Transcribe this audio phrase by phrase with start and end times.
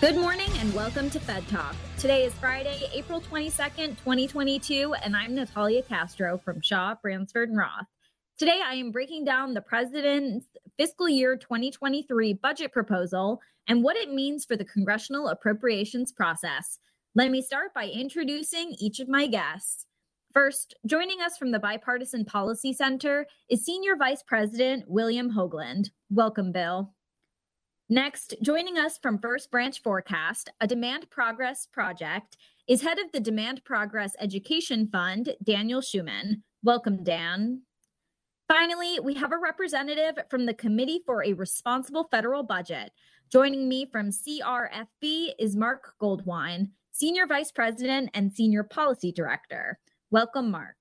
[0.00, 1.76] Good morning and welcome to Fed Talk.
[1.98, 7.84] Today is Friday, April 22nd, 2022, and I'm Natalia Castro from Shaw, Bransford, and Roth.
[8.38, 10.46] Today I am breaking down the President's
[10.78, 16.78] fiscal year 2023 budget proposal and what it means for the congressional appropriations process.
[17.14, 19.84] Let me start by introducing each of my guests.
[20.32, 25.90] First, joining us from the Bipartisan Policy Center is Senior Vice President William Hoagland.
[26.08, 26.94] Welcome, Bill.
[27.92, 32.36] Next, joining us from First Branch Forecast, a demand progress project,
[32.68, 36.42] is head of the Demand Progress Education Fund, Daniel Schuman.
[36.62, 37.62] Welcome, Dan.
[38.46, 42.92] Finally, we have a representative from the Committee for a Responsible Federal Budget.
[43.28, 49.80] Joining me from CRFB is Mark Goldwein, Senior Vice President and Senior Policy Director.
[50.12, 50.76] Welcome, Mark.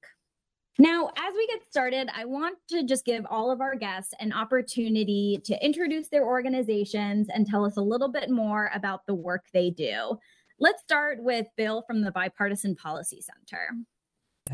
[0.82, 4.32] Now, as we get started, I want to just give all of our guests an
[4.32, 9.44] opportunity to introduce their organizations and tell us a little bit more about the work
[9.54, 10.18] they do.
[10.58, 13.72] Let's start with Bill from the Bipartisan Policy Center.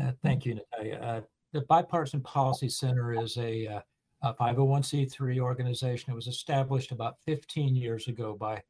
[0.00, 0.98] Uh, thank you, Natalia.
[1.00, 1.20] Uh,
[1.52, 3.80] the Bipartisan Policy Center is a, uh,
[4.22, 6.10] a 501c3 organization.
[6.10, 8.60] It was established about 15 years ago by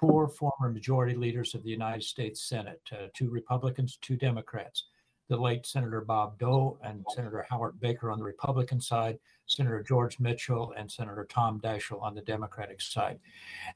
[0.00, 4.86] four former majority leaders of the United States Senate, uh, two Republicans, two Democrats
[5.32, 10.20] the late Senator Bob Dole and Senator Howard Baker on the Republican side, Senator George
[10.20, 13.18] Mitchell, and Senator Tom Daschle on the Democratic side.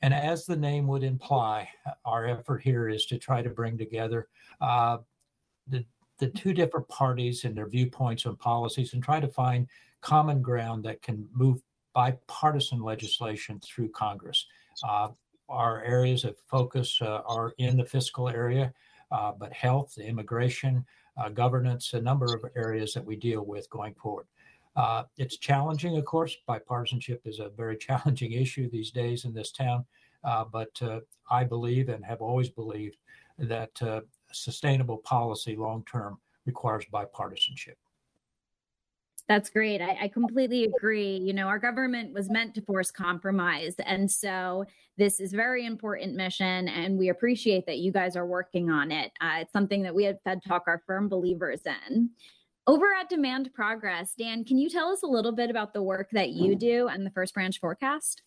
[0.03, 1.67] And as the name would imply,
[2.05, 4.29] our effort here is to try to bring together
[4.61, 4.99] uh,
[5.67, 5.83] the
[6.19, 9.67] the two different parties and their viewpoints and policies and try to find
[10.03, 11.63] common ground that can move
[11.95, 14.47] bipartisan legislation through Congress.
[14.87, 15.09] Uh,
[15.49, 18.75] our areas of focus uh, are in the fiscal area,
[19.11, 20.85] uh, but health, immigration,
[21.17, 24.27] uh, governance, a number of areas that we deal with going forward.
[24.77, 26.37] Uh, it's challenging, of course.
[26.49, 29.85] Bipartisanship is a very challenging issue these days in this town.
[30.25, 31.01] Uh, but uh,
[31.31, 32.97] I believe and have always believed
[33.39, 34.01] that uh,
[34.33, 37.77] sustainable policy long term requires bipartisanship.
[39.29, 39.81] That's great.
[39.81, 41.17] I, I, completely agree.
[41.17, 43.75] You know, our government was meant to force compromise.
[43.85, 44.65] And so
[44.97, 49.11] this is very important mission, and we appreciate that you guys are working on it.
[49.21, 52.11] Uh, it's something that we at Fed Talk are firm believers in.
[52.69, 56.09] Over at Demand Progress, Dan, can you tell us a little bit about the work
[56.13, 58.23] that you do and the First Branch Forecast?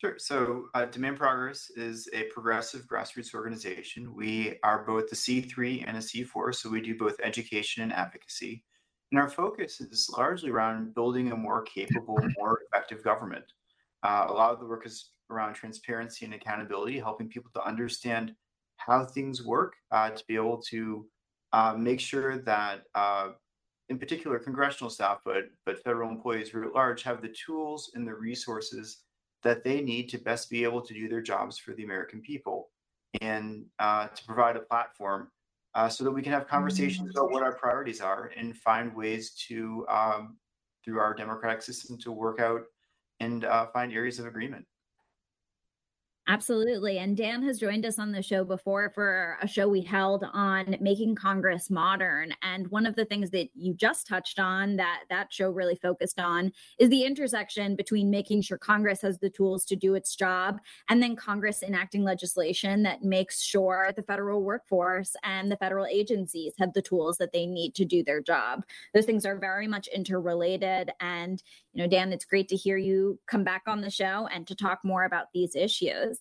[0.00, 0.14] Sure.
[0.18, 4.14] So, uh, Demand Progress is a progressive grassroots organization.
[4.14, 8.64] We are both the C3 and a C4, so we do both education and advocacy.
[9.10, 13.44] And our focus is largely around building a more capable, more effective government.
[14.02, 18.34] Uh, a lot of the work is around transparency and accountability, helping people to understand
[18.76, 21.06] how things work, uh, to be able to
[21.52, 23.30] uh, make sure that, uh,
[23.88, 28.14] in particular, congressional staff, but but federal employees at large, have the tools and the
[28.14, 29.04] resources
[29.42, 32.70] that they need to best be able to do their jobs for the American people,
[33.22, 35.30] and uh, to provide a platform
[35.74, 39.32] uh, so that we can have conversations about what our priorities are and find ways
[39.48, 40.36] to, um,
[40.84, 42.62] through our democratic system, to work out
[43.20, 44.64] and uh, find areas of agreement.
[46.30, 46.98] Absolutely.
[46.98, 50.76] And Dan has joined us on the show before for a show we held on
[50.78, 52.34] making Congress modern.
[52.42, 56.20] And one of the things that you just touched on that that show really focused
[56.20, 60.60] on is the intersection between making sure Congress has the tools to do its job
[60.90, 66.52] and then Congress enacting legislation that makes sure the federal workforce and the federal agencies
[66.58, 68.64] have the tools that they need to do their job.
[68.92, 70.90] Those things are very much interrelated.
[71.00, 71.42] And,
[71.72, 74.54] you know, Dan, it's great to hear you come back on the show and to
[74.54, 76.17] talk more about these issues.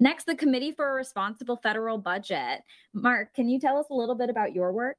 [0.00, 2.62] Next, the Committee for a Responsible Federal Budget.
[2.92, 4.96] Mark, can you tell us a little bit about your work?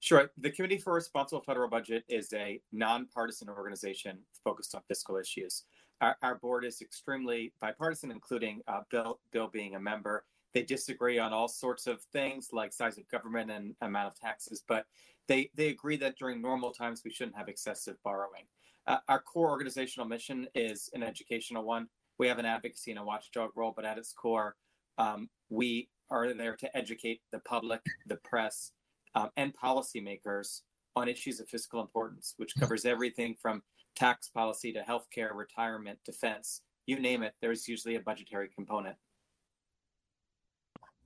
[0.00, 0.30] Sure.
[0.38, 5.64] The Committee for a Responsible Federal Budget is a nonpartisan organization focused on fiscal issues.
[6.00, 10.24] Our, our board is extremely bipartisan, including uh, Bill, Bill being a member.
[10.54, 14.62] They disagree on all sorts of things like size of government and amount of taxes,
[14.66, 14.86] but
[15.26, 18.44] they they agree that during normal times we shouldn't have excessive borrowing.
[18.86, 21.86] Uh, our core organizational mission is an educational one.
[22.18, 24.56] We have an advocacy and a watchdog role, but at its core,
[24.98, 28.72] um, we are there to educate the public, the press,
[29.14, 30.62] um, and policymakers
[30.96, 33.62] on issues of fiscal importance, which covers everything from
[33.94, 37.34] tax policy to healthcare, retirement, defense, you name it.
[37.40, 38.96] There's usually a budgetary component.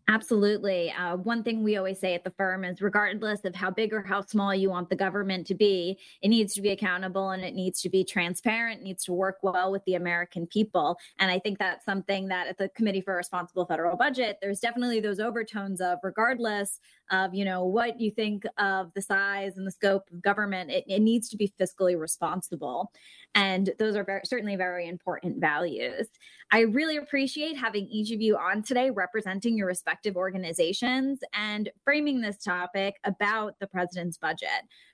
[0.08, 0.90] Absolutely.
[0.90, 4.02] Uh, one thing we always say at the firm is regardless of how big or
[4.02, 7.54] how small you want the government to be, it needs to be accountable and it
[7.54, 10.98] needs to be transparent, needs to work well with the American people.
[11.20, 14.58] And I think that's something that at the Committee for a Responsible Federal Budget, there's
[14.58, 16.80] definitely those overtones of regardless
[17.12, 20.84] of, you know, what you think of the size and the scope of government, it,
[20.88, 22.90] it needs to be fiscally responsible.
[23.34, 26.08] And those are very, certainly very important values.
[26.50, 32.20] I really appreciate having each of you on today representing your respective organizations and framing
[32.20, 34.48] this topic about the president's budget.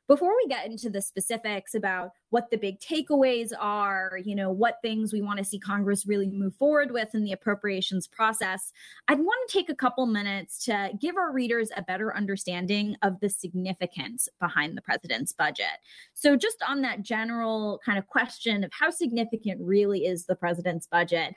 [0.08, 4.78] Before we get into the specifics about what the big takeaways are, you know, what
[4.80, 8.72] things we want to see Congress really move forward with in the appropriations process,
[9.08, 13.20] I'd want to take a couple minutes to give our readers a better understanding of
[13.20, 15.66] the significance behind the president's budget.
[16.14, 20.86] So, just on that general kind of question of how significant really is the president's
[20.86, 21.34] budget,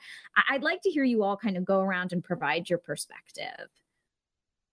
[0.48, 3.68] I'd like to hear you all kind of go around and provide your perspective.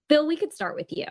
[0.07, 1.05] Bill, we could start with you.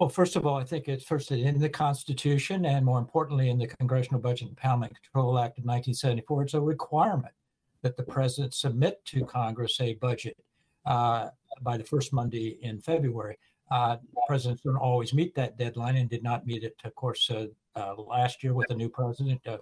[0.00, 3.58] Well, first of all, I think it's first in the Constitution and more importantly in
[3.58, 6.42] the Congressional Budget Impoundment Control Act of 1974.
[6.42, 7.34] It's a requirement
[7.82, 10.38] that the president submit to Congress a budget
[10.86, 11.28] uh,
[11.60, 13.36] by the first Monday in February.
[13.70, 17.48] Uh, presidents don't always meet that deadline and did not meet it, of course, uh,
[17.76, 19.46] uh last year with the new president.
[19.46, 19.58] Uh,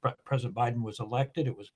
[0.00, 1.70] when President Biden was elected, it was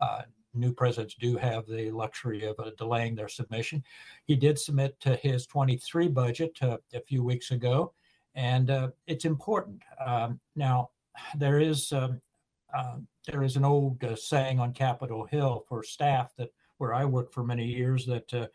[0.00, 0.22] uh,
[0.54, 3.82] new presidents do have the luxury of uh, delaying their submission.
[4.24, 7.92] He did submit to his 23 budget uh, a few weeks ago,
[8.34, 9.82] and uh, it's important.
[10.04, 10.90] Um, now,
[11.36, 12.20] there is um,
[12.74, 12.96] uh,
[13.26, 17.34] there is an old uh, saying on Capitol Hill for staff that where I worked
[17.34, 18.48] for many years that the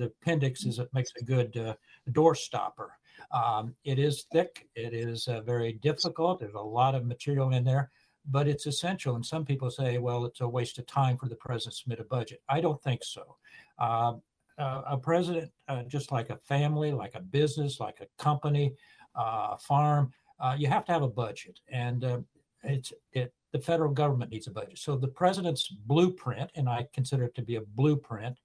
[0.00, 1.76] appendix is it makes a good
[2.12, 2.92] door stopper.
[3.30, 4.68] Um, it is thick.
[4.74, 6.40] It is very difficult.
[6.40, 7.90] There's a lot of material in there
[8.30, 9.14] but it's essential.
[9.14, 12.00] And some people say, well, it's a waste of time for the president to submit
[12.00, 12.42] a budget.
[12.48, 13.36] I don't think so.
[13.78, 14.14] Uh,
[14.58, 18.74] uh, a president, uh, just like a family, like a business, like a company,
[19.14, 22.18] uh, a farm, uh, you have to have a budget, and uh,
[22.62, 23.32] it's it.
[23.52, 24.78] The federal government needs a budget.
[24.78, 28.38] So the president's blueprint, and I consider it to be a blueprint,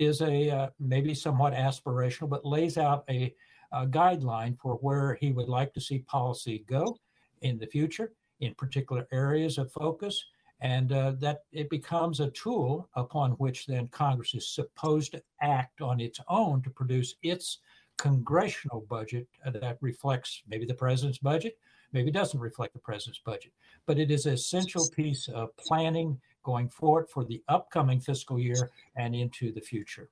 [0.00, 3.32] is a maybe somewhat aspirational, but lays out a,
[3.72, 6.96] a guideline for where he would like to see policy go
[7.42, 10.24] in the future in particular areas of focus,
[10.60, 15.80] and uh, that it becomes a tool upon which then Congress is supposed to act
[15.80, 17.58] on its own to produce its
[17.96, 21.58] congressional budget uh, that reflects maybe the president's budget,
[21.92, 23.52] maybe doesn't reflect the president's budget,
[23.86, 28.70] but it is an essential piece of planning going forward for the upcoming fiscal year
[28.96, 30.08] and into the future.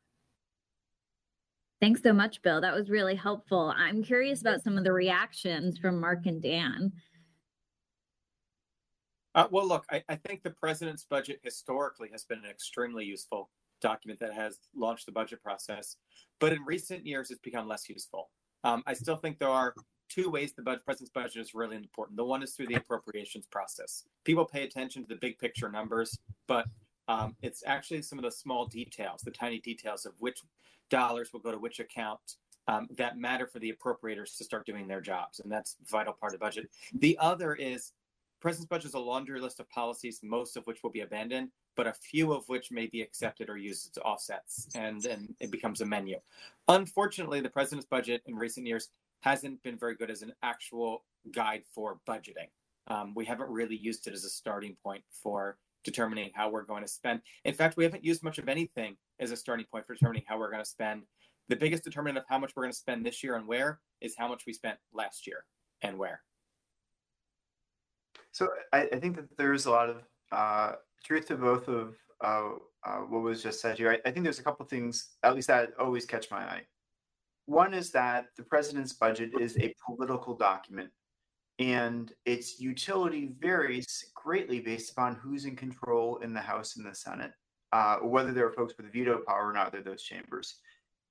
[1.81, 2.61] Thanks so much, Bill.
[2.61, 3.73] That was really helpful.
[3.77, 6.93] I'm curious about some of the reactions from Mark and Dan.
[9.37, 13.51] Uh, well, look, I, I, think the president's budget historically has been an extremely useful
[13.83, 15.97] document that has launched the budget process,
[16.41, 18.31] but in recent years, it's become less useful.
[18.65, 19.75] Um, I still think there are
[20.09, 22.17] two ways the budget, president's budget is really important.
[22.17, 24.05] The one is through the appropriations process.
[24.25, 26.67] People pay attention to the big picture numbers, but
[27.07, 30.41] um, it's actually some of the small details, the tiny details of which
[30.89, 32.21] dollars will go to which account
[32.69, 35.41] um, that matter for the appropriators to start doing their jobs.
[35.41, 36.71] And that's vital part of the budget.
[36.95, 37.93] The other is
[38.47, 41.89] President's budget is a laundry list of policies, most of which will be abandoned, but
[41.89, 45.81] a few of which may be accepted or used as offsets, and then it becomes
[45.81, 46.17] a menu.
[46.69, 48.91] Unfortunately, the president's budget in recent years
[49.23, 52.47] hasn't been very good as an actual guide for budgeting.
[52.87, 56.85] Um, we haven't really used it as a starting point for determining how we're going
[56.85, 57.23] to spend.
[57.45, 60.39] In fact, we haven't used much of anything as a starting point for determining how
[60.39, 61.03] we're going to spend.
[61.49, 64.15] The biggest determinant of how much we're going to spend this year and where is
[64.17, 65.47] how much we spent last year
[65.83, 66.21] and where.
[68.37, 72.51] So I, I think that there's a lot of uh, truth to both of uh,
[72.87, 73.93] uh, what was just said here.
[73.93, 76.61] I, I think there's a couple things, at least that always catch my eye.
[77.47, 80.91] One is that the president's budget is a political document,
[81.59, 86.95] and its utility varies greatly based upon who's in control in the House and the
[86.95, 87.33] Senate,
[87.73, 89.73] uh, whether there are folks with veto power or not.
[89.73, 90.57] They're those chambers,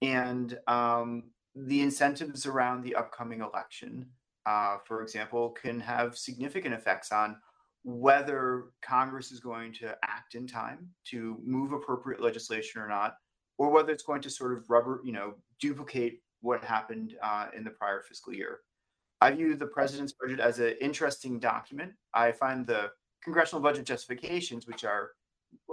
[0.04, 1.24] and um,
[1.56, 4.06] the incentives around the upcoming election
[4.46, 7.38] uh, for example, can have significant effects on
[7.84, 13.16] whether Congress is going to act in time to move appropriate legislation or not,
[13.58, 17.64] or whether it's going to sort of rubber, you know, duplicate what happened uh, in
[17.64, 18.60] the prior fiscal year.
[19.22, 21.94] I view the president's budget as an interesting document.
[22.14, 22.90] I find the
[23.24, 25.12] congressional budget justifications, which are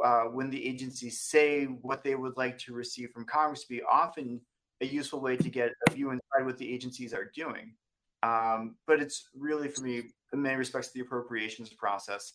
[0.04, 3.82] uh, when the agencies say what they would like to receive from Congress, to be
[3.90, 4.40] often
[4.80, 7.74] a useful way to get a view inside what the agencies are doing.
[8.22, 10.02] Um, but it's really, for me,
[10.32, 12.34] in many respects, the appropriations process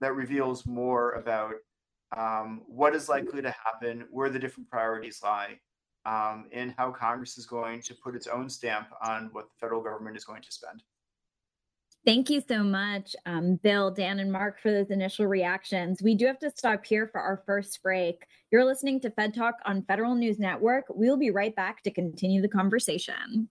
[0.00, 1.54] that reveals more about
[2.16, 5.58] um, what is likely to happen, where the different priorities lie,
[6.06, 9.82] um, and how Congress is going to put its own stamp on what the federal
[9.82, 10.82] government is going to spend.
[12.04, 16.00] Thank you so much, um, Bill, Dan, and Mark, for those initial reactions.
[16.00, 18.24] We do have to stop here for our first break.
[18.50, 20.84] You're listening to Fed Talk on Federal News Network.
[20.88, 23.50] We'll be right back to continue the conversation.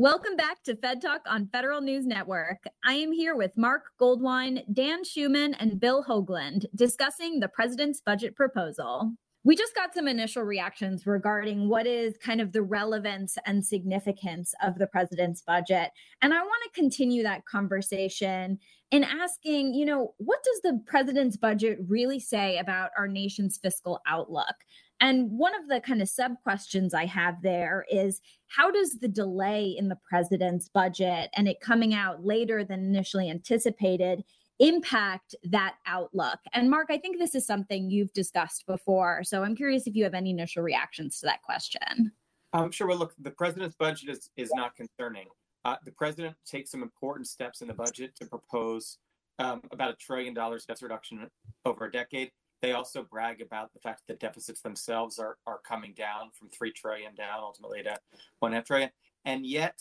[0.00, 2.62] Welcome back to Fed Talk on Federal News Network.
[2.84, 8.36] I am here with Mark Goldwein, Dan Schuman, and Bill Hoagland discussing the president's budget
[8.36, 9.14] proposal.
[9.42, 14.54] We just got some initial reactions regarding what is kind of the relevance and significance
[14.62, 15.90] of the president's budget.
[16.22, 18.60] And I want to continue that conversation
[18.92, 24.00] in asking, you know, what does the president's budget really say about our nation's fiscal
[24.06, 24.54] outlook?
[25.00, 29.08] And one of the kind of sub questions I have there is how does the
[29.08, 34.24] delay in the president's budget and it coming out later than initially anticipated
[34.58, 36.38] impact that outlook?
[36.52, 39.22] And Mark, I think this is something you've discussed before.
[39.22, 42.12] So I'm curious if you have any initial reactions to that question.
[42.52, 42.86] Um, sure.
[42.86, 45.26] Well, look, the president's budget is, is not concerning.
[45.64, 48.98] Uh, the president takes some important steps in the budget to propose
[49.38, 51.28] um, about a trillion dollars debt reduction
[51.64, 52.30] over a decade.
[52.60, 56.72] They also brag about the fact that deficits themselves are, are coming down from three
[56.72, 57.96] trillion down ultimately to
[58.40, 58.90] one half trillion.
[59.24, 59.78] And yet,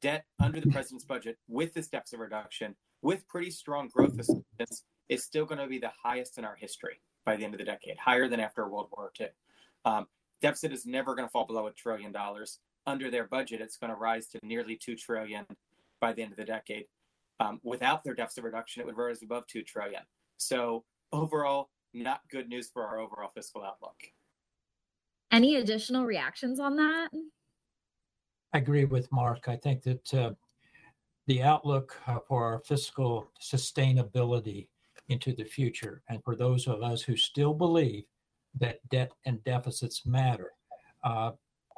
[0.00, 5.24] debt under the president's budget with this deficit reduction, with pretty strong growth assistance, is
[5.24, 7.98] still going to be the highest in our history by the end of the decade,
[7.98, 9.26] higher than after World War II.
[9.84, 10.06] Um,
[10.40, 12.60] deficit is never going to fall below a trillion dollars.
[12.86, 15.44] Under their budget, it's going to rise to nearly two trillion
[16.00, 16.84] by the end of the decade.
[17.40, 20.02] Um, without their deficit reduction, it would rise above two trillion.
[20.36, 23.96] So overall, not good news for our overall fiscal outlook.
[25.32, 27.08] Any additional reactions on that?
[28.52, 29.48] I agree with Mark.
[29.48, 30.30] I think that uh,
[31.26, 34.66] the outlook uh, for our fiscal sustainability
[35.08, 38.04] into the future, and for those of us who still believe
[38.58, 40.52] that debt and deficits matter,
[41.04, 41.30] uh,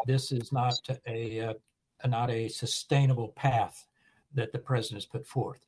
[0.06, 0.74] this is not
[1.06, 1.54] a, a uh,
[2.08, 3.86] not a sustainable path
[4.34, 5.66] that the president has put forth.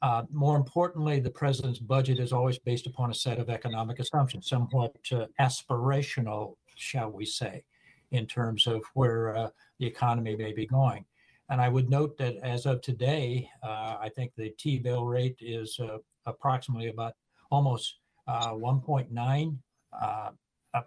[0.00, 4.48] Uh, more importantly, the president's budget is always based upon a set of economic assumptions,
[4.48, 7.64] somewhat uh, aspirational, shall we say,
[8.12, 9.48] in terms of where uh,
[9.80, 11.04] the economy may be going.
[11.50, 15.38] And I would note that as of today, uh, I think the T bill rate
[15.40, 17.14] is uh, approximately about
[17.50, 19.56] almost uh, 1.9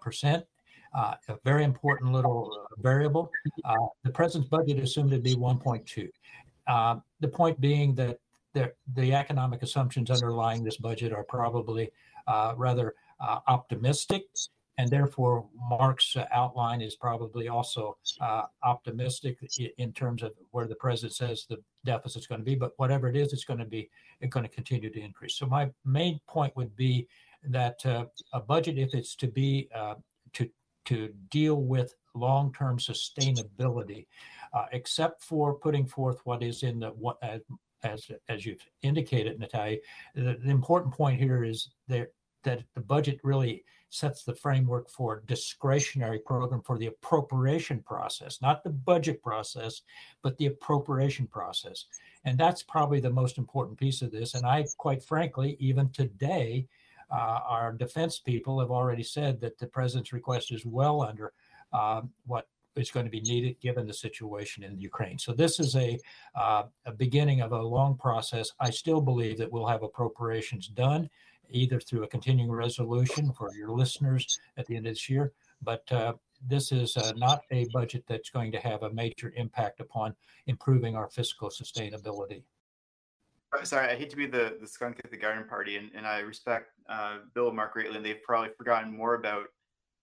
[0.00, 0.44] percent.
[0.94, 3.30] a very important little variable.
[4.04, 6.08] the president's budget assumed to be 1.2.
[7.20, 8.18] the point being that
[8.54, 11.90] the, the economic assumptions underlying this budget are probably
[12.26, 14.24] uh, rather uh, optimistic.
[14.78, 19.38] And therefore, Mark's outline is probably also uh, optimistic
[19.76, 22.54] in terms of where the president says the deficit's going to be.
[22.54, 23.90] But whatever it is, it's going to be
[24.20, 25.36] it's going to continue to increase.
[25.36, 27.06] So my main point would be
[27.44, 29.96] that uh, a budget, if it's to be uh,
[30.32, 30.48] to
[30.86, 34.06] to deal with long-term sustainability,
[34.54, 37.18] uh, except for putting forth what is in the what
[37.84, 39.78] as as you've indicated, Natalia,
[40.14, 42.12] the, the important point here is that
[42.44, 48.64] that the budget really sets the framework for discretionary program for the appropriation process, not
[48.64, 49.82] the budget process,
[50.22, 51.84] but the appropriation process.
[52.24, 54.34] And that's probably the most important piece of this.
[54.34, 56.66] And I, quite frankly, even today,
[57.10, 61.34] uh, our defense people have already said that the president's request is well under
[61.74, 65.18] uh, what is going to be needed given the situation in Ukraine.
[65.18, 65.98] So this is a,
[66.34, 68.52] uh, a beginning of a long process.
[68.60, 71.08] I still believe that we'll have appropriations done
[71.50, 75.90] either through a continuing resolution for your listeners at the end of this year, but
[75.92, 76.14] uh,
[76.48, 80.14] this is uh, not a budget that's going to have a major impact upon
[80.46, 82.42] improving our fiscal sustainability.
[83.64, 86.20] Sorry, I hate to be the, the skunk at the garden party, and, and I
[86.20, 89.44] respect uh, Bill and Mark greatly, and they've probably forgotten more about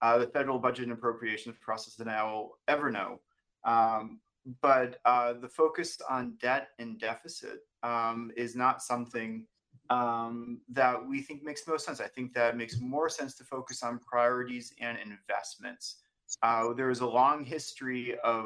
[0.01, 3.19] uh, the federal budget and appropriations process than I will ever know.
[3.65, 4.19] Um,
[4.61, 9.45] but uh, the focus on debt and deficit um, is not something
[9.89, 11.99] um, that we think makes most sense.
[11.99, 15.97] I think that makes more sense to focus on priorities and investments.
[16.43, 18.45] Uh, there is a long history of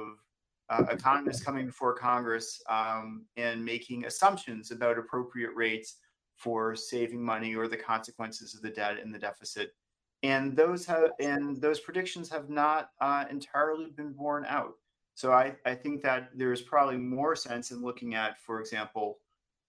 [0.69, 5.97] uh, economists coming before Congress um, and making assumptions about appropriate rates
[6.37, 9.73] for saving money or the consequences of the debt and the deficit.
[10.23, 14.75] And those have and those predictions have not uh, entirely been borne out.
[15.15, 19.19] So I, I think that there's probably more sense in looking at, for example,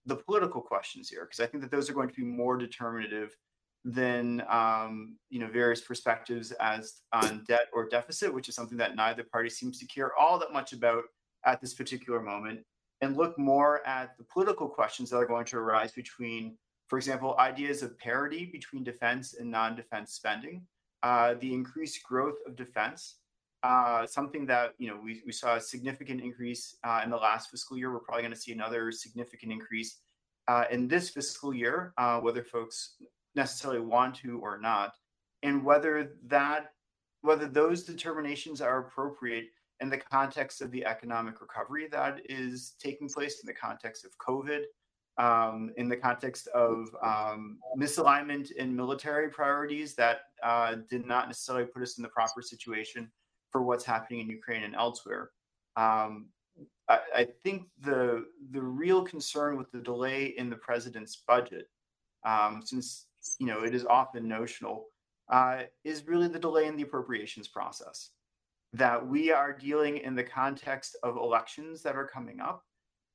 [0.05, 3.35] the political questions here, because I think that those are going to be more determinative
[3.83, 8.95] than um, you know various perspectives as on debt or deficit, which is something that
[8.95, 11.03] neither party seems to care all that much about
[11.45, 12.61] at this particular moment,
[13.01, 17.35] and look more at the political questions that are going to arise between, for example,
[17.39, 20.61] ideas of parity between defense and non-defense spending,
[21.03, 23.15] uh, the increased growth of defense.
[23.63, 27.49] Uh, something that you know we, we saw a significant increase uh, in the last
[27.49, 27.91] fiscal year.
[27.91, 30.01] We're probably going to see another significant increase
[30.47, 32.97] uh, in this fiscal year, uh, whether folks
[33.33, 34.93] necessarily want to or not,
[35.41, 36.73] and whether that
[37.21, 39.45] whether those determinations are appropriate
[39.81, 44.11] in the context of the economic recovery that is taking place in the context of
[44.19, 44.61] COVID,
[45.17, 51.65] um, in the context of um, misalignment in military priorities that uh, did not necessarily
[51.65, 53.09] put us in the proper situation
[53.51, 55.31] for what's happening in Ukraine and elsewhere.
[55.77, 56.27] Um,
[56.89, 61.67] I, I, think the the real concern with the delay in the president's budget,
[62.25, 63.07] um, since
[63.39, 64.85] you know, it is often notional,
[65.29, 68.11] uh, is really the delay in the appropriations process.
[68.73, 72.63] That we are dealing in the context of elections that are coming up.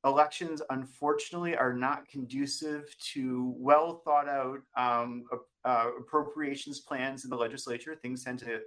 [0.04, 5.24] Elections, unfortunately, are not conducive to well thought out um,
[5.64, 7.94] uh, appropriations plans in the legislature.
[7.94, 8.60] Things tend to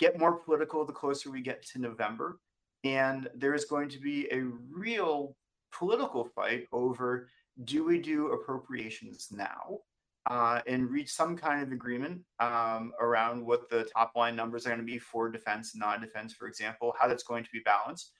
[0.00, 2.40] get more political the closer we get to November.
[2.84, 5.36] And there is going to be a real
[5.72, 7.28] political fight over
[7.64, 9.80] do we do appropriations now
[10.26, 14.70] uh, and reach some kind of agreement um, around what the top line numbers are
[14.70, 18.12] going to be for defense and non-defense, for example, how that's going to be balanced,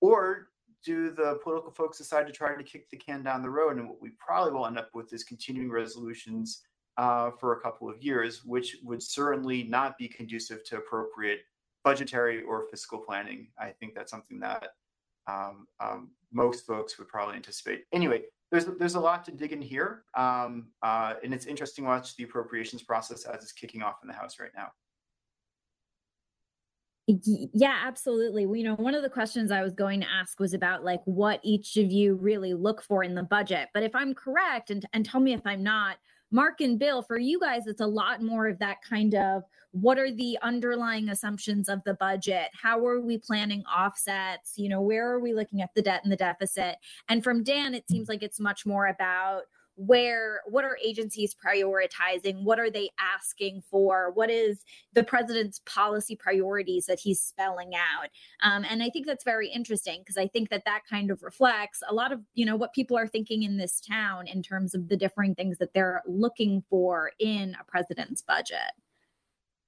[0.00, 0.48] or
[0.84, 3.76] do the political folks decide to try to kick the can down the road?
[3.78, 6.62] And what we probably will end up with is continuing resolutions
[6.96, 11.40] uh, for a couple of years, which would certainly not be conducive to appropriate
[11.84, 13.48] budgetary or fiscal planning.
[13.58, 14.68] I think that's something that
[15.26, 17.84] um, um, most folks would probably anticipate.
[17.92, 21.90] Anyway, there's there's a lot to dig in here, um, uh, and it's interesting to
[21.90, 24.68] watch the appropriations process as it's kicking off in the House right now.
[27.06, 28.42] Yeah, absolutely.
[28.42, 31.40] You know, one of the questions I was going to ask was about like what
[31.42, 33.68] each of you really look for in the budget.
[33.74, 35.96] But if I'm correct, and and tell me if I'm not,
[36.30, 39.98] Mark and Bill, for you guys, it's a lot more of that kind of what
[39.98, 42.48] are the underlying assumptions of the budget?
[42.52, 44.54] How are we planning offsets?
[44.56, 46.76] You know, where are we looking at the debt and the deficit?
[47.08, 49.42] And from Dan, it seems like it's much more about
[49.76, 52.42] where what are agencies prioritizing?
[52.44, 54.10] What are they asking for?
[54.12, 58.08] What is the president's policy priorities that he's spelling out?
[58.42, 61.82] Um, and i think that's very interesting because i think that that kind of reflects
[61.88, 64.88] a lot of you know what people are thinking in this town in terms of
[64.88, 68.72] the differing things that they're looking for in a president's budget.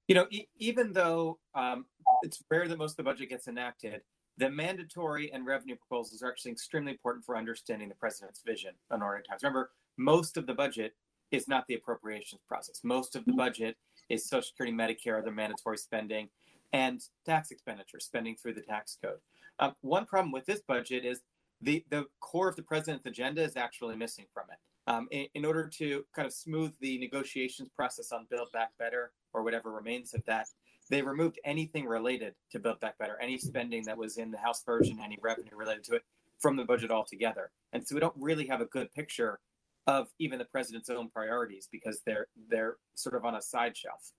[0.07, 1.85] You know e- even though um,
[2.23, 4.01] it's rare that most of the budget gets enacted
[4.37, 9.01] the mandatory and revenue proposals are actually extremely important for understanding the president's vision on
[9.01, 9.43] ordinary times.
[9.43, 10.93] Remember, most of the budget
[11.31, 12.81] is not the appropriations process.
[12.83, 13.77] Most of the budget
[14.09, 16.29] is Social Security, Medicare, the mandatory spending,
[16.73, 19.19] and tax expenditure, spending through the tax code.
[19.59, 21.21] Um, one problem with this budget is
[21.61, 24.57] the, the core of the president's agenda is actually missing from it.
[24.87, 29.11] Um, in, in, order to kind of smooth the negotiations process on Build Back Better
[29.33, 30.47] or whatever remains of that,
[30.91, 34.63] they removed anything related to Build Back Better, any spending that was in the House
[34.63, 36.03] version, any revenue related to it
[36.39, 37.49] from the budget altogether.
[37.73, 39.39] And so we don't really have a good picture
[39.87, 44.11] of even the president's own priorities because they're they're sort of on a side shelf.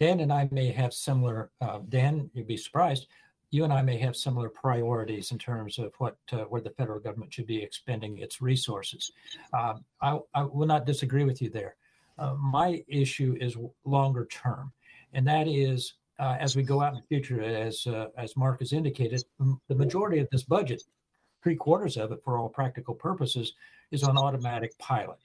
[0.00, 1.50] Dan and I may have similar.
[1.60, 3.06] Uh, Dan, you'd be surprised.
[3.50, 6.98] You and I may have similar priorities in terms of what uh, where the federal
[6.98, 9.12] government should be expending its resources.
[9.52, 11.76] Um, I, I, will not disagree with you there.
[12.18, 14.72] Uh, my issue is longer term,
[15.12, 18.60] and that is uh, as we go out in the future, as uh, as Mark
[18.60, 19.24] has indicated,
[19.68, 20.82] the majority of this budget,
[21.42, 23.54] three quarters of it, for all practical purposes,
[23.94, 25.18] is on automatic pilot.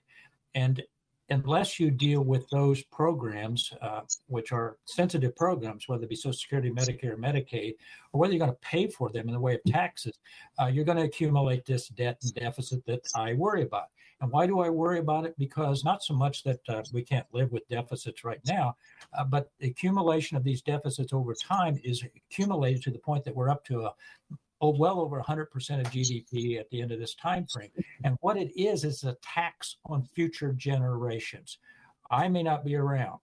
[0.56, 0.82] And
[1.30, 6.34] unless you deal with those programs, uh, which are sensitive programs, whether it be Social
[6.34, 7.76] Security, Medicare, Medicaid,
[8.12, 10.18] or whether you're going to pay for them in the way of taxes,
[10.62, 13.88] uh, you're going to accumulate this debt and deficit that I worry about.
[14.22, 15.38] And why do I worry about it?
[15.38, 18.76] Because not so much that uh, we can't live with deficits right now,
[19.18, 23.50] uh, but accumulation of these deficits over time is accumulated to the point that we're
[23.50, 23.94] up to a
[24.62, 25.46] oh, well over 100%
[25.80, 27.70] of GDP at the end of this time frame.
[28.04, 31.58] And what it is is a tax on future generations.
[32.12, 33.20] I may not be around,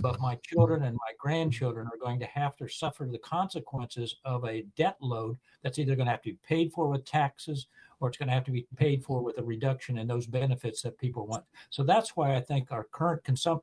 [0.00, 4.44] but my children and my grandchildren are going to have to suffer the consequences of
[4.44, 7.66] a debt load that's either going to have to be paid for with taxes
[8.00, 10.82] or it's going to have to be paid for with a reduction in those benefits
[10.82, 11.44] that people want.
[11.70, 13.62] So that's why I think our current consumption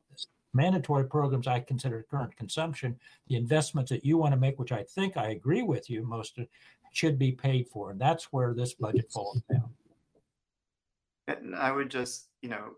[0.53, 4.83] mandatory programs I consider current consumption, the investments that you want to make, which I
[4.83, 6.39] think I agree with you most
[6.91, 7.91] should be paid for.
[7.91, 9.69] And that's where this budget falls down.
[11.27, 12.71] And I would just, you know,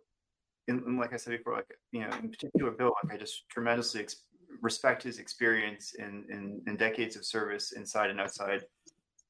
[0.68, 4.02] and, like I said before, like, you know, in particular, Bill, like I just tremendously
[4.02, 4.24] ex-
[4.62, 8.64] respect his experience in, in, in decades of service inside and outside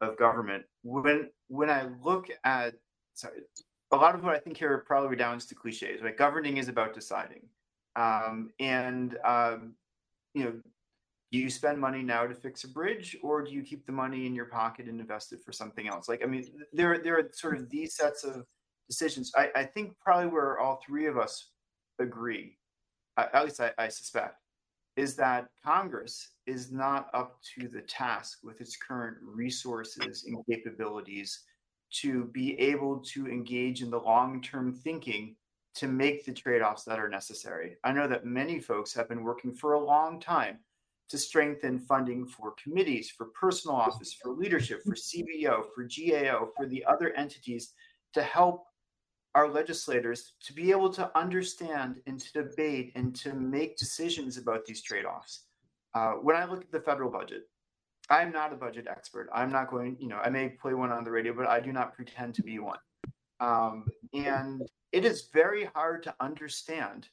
[0.01, 0.63] of government.
[0.83, 2.75] When when I look at
[3.13, 3.39] sorry,
[3.91, 6.01] a lot of what I think here probably redounds to cliches.
[6.01, 7.43] Right, governing is about deciding,
[7.95, 9.75] um, and um,
[10.33, 10.53] you know,
[11.33, 14.27] do you spend money now to fix a bridge or do you keep the money
[14.27, 16.07] in your pocket and invest it for something else?
[16.07, 18.45] Like i mean there, there are sort of these sets of
[18.87, 19.31] decisions.
[19.35, 21.49] I, I think probably where all three of us
[21.99, 22.57] agree
[23.17, 24.41] at least I, I suspect
[24.95, 31.43] is that congress is not up to the task with its current resources and capabilities
[32.01, 35.35] to be able to engage in the long-term thinking
[35.75, 37.77] to make the trade-offs that are necessary.
[37.83, 40.59] I know that many folks have been working for a long time
[41.13, 46.65] to strengthen funding for committees, for personal office, for leadership, for CBO, for GAO, for
[46.65, 47.73] the other entities
[48.13, 48.65] to help
[49.35, 54.65] our legislators to be able to understand and to debate and to make decisions about
[54.65, 55.43] these trade offs.
[55.93, 57.43] Uh, when I look at the federal budget,
[58.09, 59.29] I'm not a budget expert.
[59.31, 61.71] I'm not going, you know, I may play one on the radio, but I do
[61.71, 62.79] not pretend to be one.
[63.39, 67.07] Um, and it is very hard to understand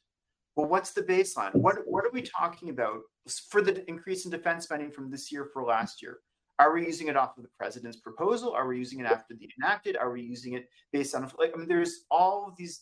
[0.55, 1.53] well, what's the baseline?
[1.55, 5.45] What what are we talking about for the increase in defense spending from this year
[5.53, 6.19] for last year?
[6.59, 8.51] Are we using it off of the president's proposal?
[8.51, 9.97] Are we using it after the enacted?
[9.97, 12.81] Are we using it based on like I mean, there's all of these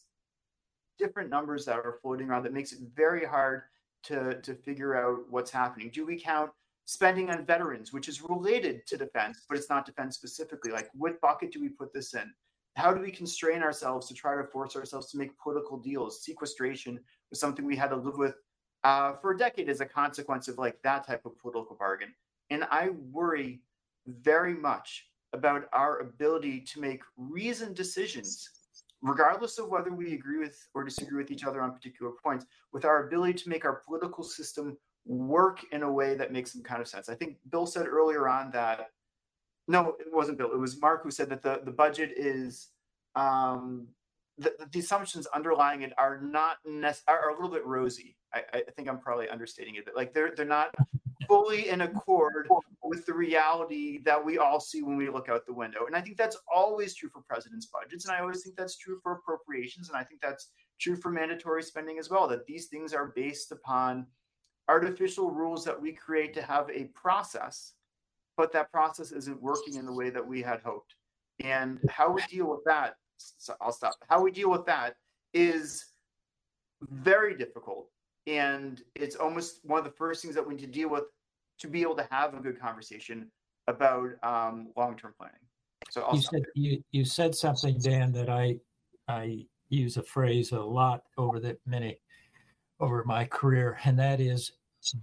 [0.98, 3.64] different numbers that are floating around that makes it very hard
[4.04, 5.90] to to figure out what's happening.
[5.94, 6.52] Do we count
[6.86, 10.72] spending on veterans, which is related to defense, but it's not defense specifically?
[10.72, 12.32] Like, what bucket do we put this in?
[12.76, 16.24] How do we constrain ourselves to try to force ourselves to make political deals?
[16.24, 17.00] Sequestration
[17.30, 18.36] was something we had to live with
[18.84, 22.14] uh, for a decade as a consequence of like that type of political bargain.
[22.50, 23.62] And I worry
[24.08, 28.50] very much about our ability to make reasoned decisions,
[29.02, 32.86] regardless of whether we agree with or disagree with each other on particular points, with
[32.86, 36.82] our ability to make our political system work in a way that makes some kind
[36.82, 37.10] of sense.
[37.10, 38.92] I think Bill said earlier on that,
[39.68, 42.70] no, it wasn't Bill, it was Mark who said that the, the budget is
[43.16, 43.88] um,
[44.38, 48.16] the, the, assumptions underlying it are not nec- are a little bit rosy.
[48.34, 50.74] I, I, think I'm probably understating it, but like they're they're not
[51.28, 52.48] fully in accord
[52.84, 55.86] with the reality that we all see when we look out the window.
[55.86, 59.00] And I think that's always true for presidents' budgets, and I always think that's true
[59.02, 62.28] for appropriations, and I think that's true for mandatory spending as well.
[62.28, 64.08] That these things are based upon
[64.68, 67.74] artificial rules that we create to have a process,
[68.38, 70.96] but that process isn't working in the way that we had hoped.
[71.42, 73.94] And how we deal with that so I'll stop.
[74.10, 74.96] How we deal with that
[75.34, 75.86] is
[76.82, 77.90] very difficult.
[78.28, 81.06] And it's almost one of the first things that we need to deal with
[81.60, 83.32] to be able to have a good conversation
[83.68, 85.36] about um, long-term planning.
[85.90, 88.58] So I'll you said you, you said something, Dan, that I
[89.08, 92.00] I use a phrase a lot over the many
[92.80, 94.52] over my career, and that is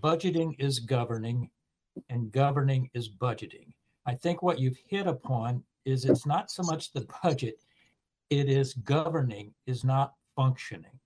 [0.00, 1.50] budgeting is governing
[2.10, 3.72] and governing is budgeting.
[4.06, 7.56] I think what you've hit upon is it's not so much the budget,
[8.30, 10.98] it is governing is not functioning.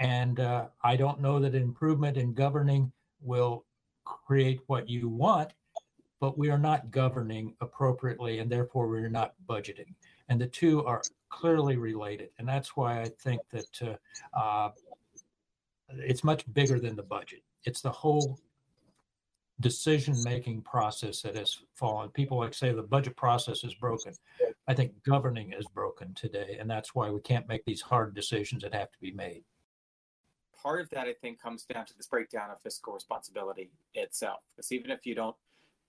[0.00, 3.66] And uh, I don't know that improvement in governing will
[4.04, 5.52] create what you want,
[6.20, 9.94] but we are not governing appropriately, and therefore we're not budgeting.
[10.30, 12.30] And the two are clearly related.
[12.38, 13.98] And that's why I think that
[14.34, 14.70] uh, uh,
[15.98, 17.42] it's much bigger than the budget.
[17.64, 18.40] It's the whole
[19.60, 22.08] decision making process that has fallen.
[22.10, 24.14] People like say the budget process is broken.
[24.66, 28.62] I think governing is broken today, and that's why we can't make these hard decisions
[28.62, 29.42] that have to be made.
[30.62, 34.40] Part of that, I think, comes down to this breakdown of fiscal responsibility itself.
[34.54, 35.36] Because even if you don't,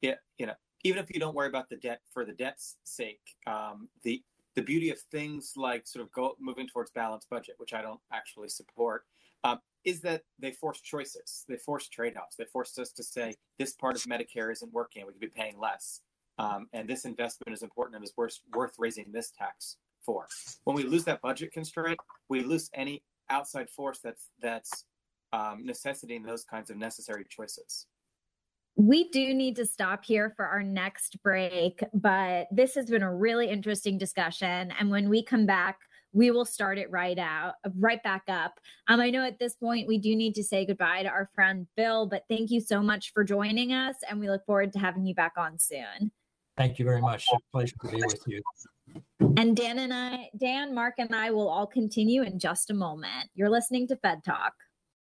[0.01, 0.53] you know,
[0.83, 4.23] even if you don't worry about the debt for the debt's sake, um, the
[4.55, 7.99] the beauty of things like sort of go, moving towards balanced budget, which I don't
[8.11, 9.05] actually support,
[9.43, 11.45] um, is that they force choices.
[11.47, 12.35] They force trade-offs.
[12.35, 15.05] They force us to say this part of Medicare isn't working.
[15.05, 16.01] We could be paying less,
[16.37, 20.27] um, and this investment is important and is worth worth raising this tax for.
[20.63, 24.85] When we lose that budget constraint, we lose any outside force that's that's
[25.33, 27.87] um, necessitating those kinds of necessary choices.
[28.75, 33.13] We do need to stop here for our next break, but this has been a
[33.13, 34.71] really interesting discussion.
[34.79, 35.77] And when we come back,
[36.13, 38.59] we will start it right out, right back up.
[38.87, 41.67] Um, I know at this point we do need to say goodbye to our friend
[41.77, 45.05] Bill, but thank you so much for joining us, and we look forward to having
[45.05, 46.11] you back on soon.
[46.57, 47.25] Thank you very much.
[47.51, 48.41] pleasure to be with you.
[49.37, 53.29] And Dan and I, Dan, Mark, and I will all continue in just a moment.
[53.33, 54.53] You're listening to Fed Talk.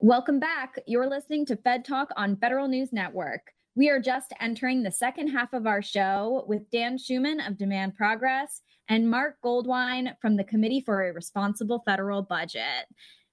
[0.00, 0.78] Welcome back.
[0.86, 3.40] You're listening to Fed Talk on Federal News Network.
[3.76, 7.94] We are just entering the second half of our show with Dan Schuman of Demand
[7.94, 12.84] Progress and Mark Goldwein from the Committee for a Responsible Federal Budget.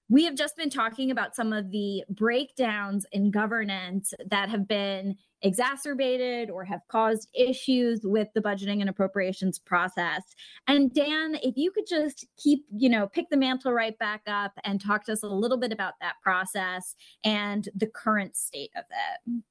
[0.08, 5.18] We have just been talking about some of the breakdowns in governance that have been
[5.44, 10.24] exacerbated or have caused issues with the budgeting and appropriations process.
[10.68, 14.54] And Dan, if you could just keep, you know, pick the mantle right back up
[14.64, 18.86] and talk to us a little bit about that process and the current state of
[18.90, 19.44] it.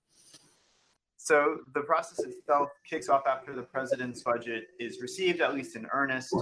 [1.18, 5.86] So the process itself kicks off after the president's budget is received, at least in
[5.92, 6.34] earnest.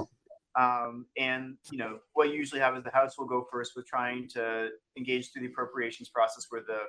[0.59, 3.87] Um, and you know what you usually have is the House will go first with
[3.87, 6.81] trying to engage through the appropriations process, where the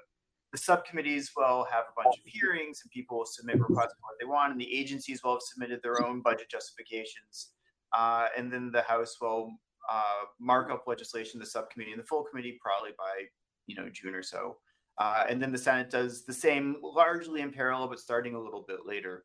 [0.52, 4.16] the subcommittees will have a bunch of hearings and people will submit requests for what
[4.20, 7.52] they want, and the agencies will have submitted their own budget justifications,
[7.94, 9.52] uh, and then the House will
[9.90, 13.26] uh, mark up legislation, the subcommittee and the full committee, probably by
[13.68, 14.58] you know June or so,
[14.98, 18.66] uh, and then the Senate does the same, largely in parallel, but starting a little
[18.68, 19.24] bit later.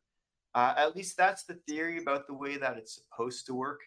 [0.55, 3.81] Uh, at least that's the theory about the way that it's supposed to work.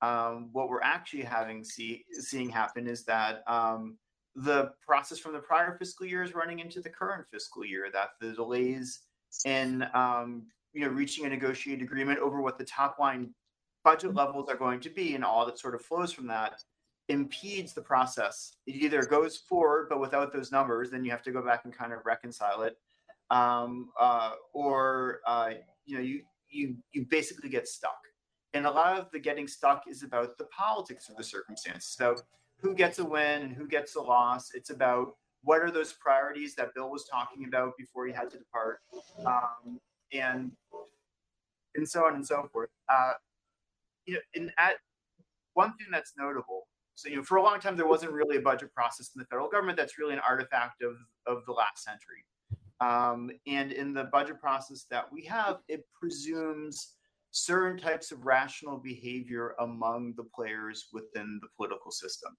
[0.00, 3.98] Um, what we're actually having see, seeing happen is that um,
[4.36, 7.88] the process from the prior fiscal year is running into the current fiscal year.
[7.92, 9.00] That the delays
[9.44, 13.34] in um, you know reaching a negotiated agreement over what the top line
[13.84, 16.62] budget levels are going to be and all that sort of flows from that
[17.08, 18.56] impedes the process.
[18.66, 21.76] It either goes forward, but without those numbers, then you have to go back and
[21.76, 22.78] kind of reconcile it,
[23.30, 25.50] um, uh, or uh,
[25.84, 27.98] you know you you you basically get stuck.
[28.54, 31.86] And a lot of the getting stuck is about the politics of the circumstances.
[31.96, 32.16] So
[32.64, 34.52] who gets a win and who gets a loss.
[34.54, 38.38] It's about what are those priorities that Bill was talking about before he had to
[38.38, 38.78] depart,
[39.26, 39.78] um,
[40.14, 40.50] and
[41.74, 42.70] and so on and so forth.
[42.88, 43.12] Uh,
[44.06, 44.76] you know, and at
[45.52, 46.66] one thing that's notable.
[46.94, 49.26] So you know, for a long time there wasn't really a budget process in the
[49.26, 49.76] federal government.
[49.76, 50.94] That's really an artifact of
[51.26, 52.24] of the last century.
[52.80, 56.94] Um, and in the budget process that we have, it presumes
[57.30, 62.34] certain types of rational behavior among the players within the political system.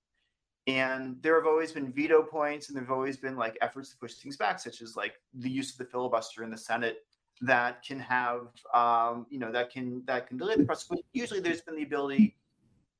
[0.67, 3.97] And there have always been veto points, and there have always been like efforts to
[3.97, 7.05] push things back, such as like the use of the filibuster in the Senate
[7.41, 10.87] that can have, um, you know, that can that can delay the process.
[10.87, 12.35] But usually, there's been the ability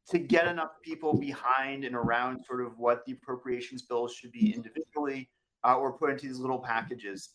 [0.09, 4.53] to get enough people behind and around sort of what the appropriations bills should be
[4.53, 5.27] individually
[5.63, 7.29] uh, or put into these little packages.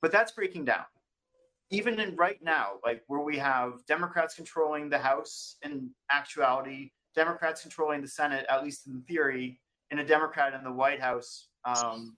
[0.00, 0.84] But that's breaking down
[1.70, 7.62] even in right now, like where we have Democrats controlling the House in actuality, Democrats
[7.62, 12.16] controlling the Senate, at least in theory, and a Democrat in the White House, um,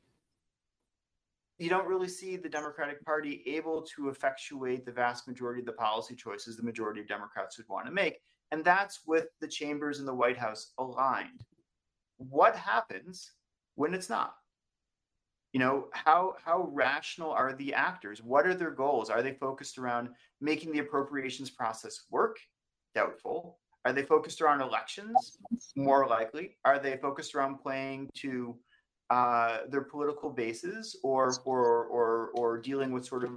[1.58, 5.72] you don't really see the Democratic Party able to effectuate the vast majority of the
[5.72, 8.20] policy choices the majority of Democrats would want to make.
[8.52, 11.44] And that's with the chambers in the White House aligned.
[12.18, 13.32] What happens
[13.74, 14.34] when it's not?
[15.52, 18.22] You know, how how rational are the actors?
[18.22, 19.08] What are their goals?
[19.08, 22.36] Are they focused around making the appropriations process work?
[22.94, 23.58] Doubtful.
[23.86, 25.38] Are they focused around elections?
[25.76, 26.56] More likely.
[26.64, 28.56] Are they focused around playing to
[29.10, 33.30] uh, their political bases, or or or or dealing with sort of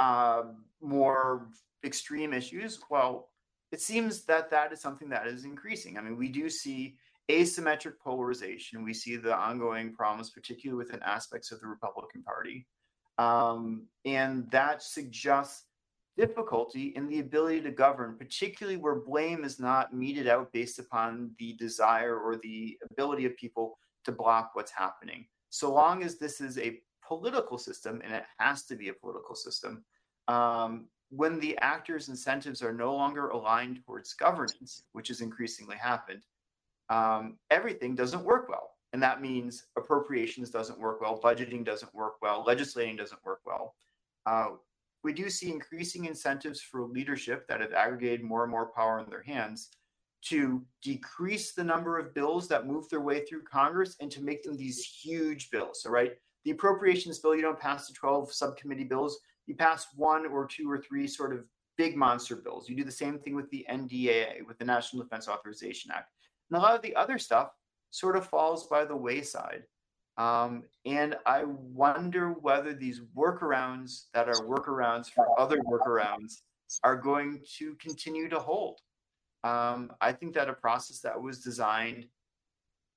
[0.00, 0.42] uh,
[0.80, 1.46] more
[1.84, 2.80] extreme issues?
[2.90, 3.28] Well,
[3.70, 5.96] it seems that that is something that is increasing.
[5.98, 6.96] I mean, we do see
[7.30, 8.82] asymmetric polarization.
[8.82, 12.66] We see the ongoing problems, particularly within aspects of the Republican Party.
[13.18, 15.67] Um, and that suggests
[16.18, 21.30] difficulty in the ability to govern, particularly where blame is not meted out based upon
[21.38, 25.24] the desire or the ability of people to block what's happening.
[25.50, 29.34] So long as this is a political system, and it has to be a political
[29.34, 29.84] system,
[30.26, 36.22] um, when the actors' incentives are no longer aligned towards governance, which has increasingly happened,
[36.90, 38.70] um, everything doesn't work well.
[38.92, 43.74] And that means appropriations doesn't work well, budgeting doesn't work well, legislating doesn't work well.
[44.26, 44.48] Uh,
[45.04, 49.08] we do see increasing incentives for leadership that have aggregated more and more power in
[49.10, 49.70] their hands
[50.26, 54.42] to decrease the number of bills that move their way through Congress and to make
[54.42, 55.82] them these huge bills.
[55.82, 56.12] So, right,
[56.44, 60.70] the appropriations bill, you don't pass the 12 subcommittee bills, you pass one or two
[60.70, 61.44] or three sort of
[61.76, 62.68] big monster bills.
[62.68, 66.10] You do the same thing with the NDAA, with the National Defense Authorization Act.
[66.50, 67.50] And a lot of the other stuff
[67.90, 69.62] sort of falls by the wayside.
[70.18, 76.42] Um, and I wonder whether these workarounds that are workarounds for other workarounds
[76.82, 78.80] are going to continue to hold.
[79.44, 82.06] Um, I think that a process that was designed,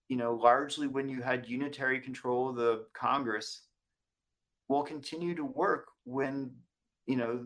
[0.09, 3.67] you know, largely when you had unitary control of the Congress,
[4.67, 6.51] will continue to work when,
[7.05, 7.45] you know,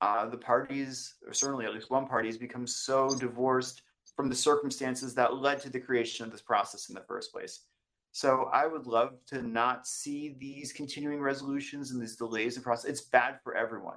[0.00, 3.82] uh, the parties, or certainly at least one party, has become so divorced
[4.16, 7.66] from the circumstances that led to the creation of this process in the first place.
[8.12, 12.90] So I would love to not see these continuing resolutions and these delays in process.
[12.90, 13.96] It's bad for everyone,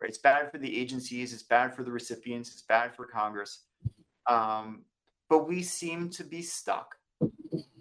[0.00, 0.08] right?
[0.08, 1.34] It's bad for the agencies.
[1.34, 2.52] It's bad for the recipients.
[2.52, 3.66] It's bad for Congress.
[4.26, 4.86] Um,
[5.28, 6.96] but we seem to be stuck,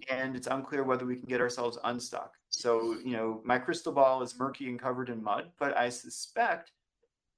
[0.10, 2.34] and it's unclear whether we can get ourselves unstuck.
[2.50, 6.74] So you know, my crystal ball is murky and covered in mud, but I suspect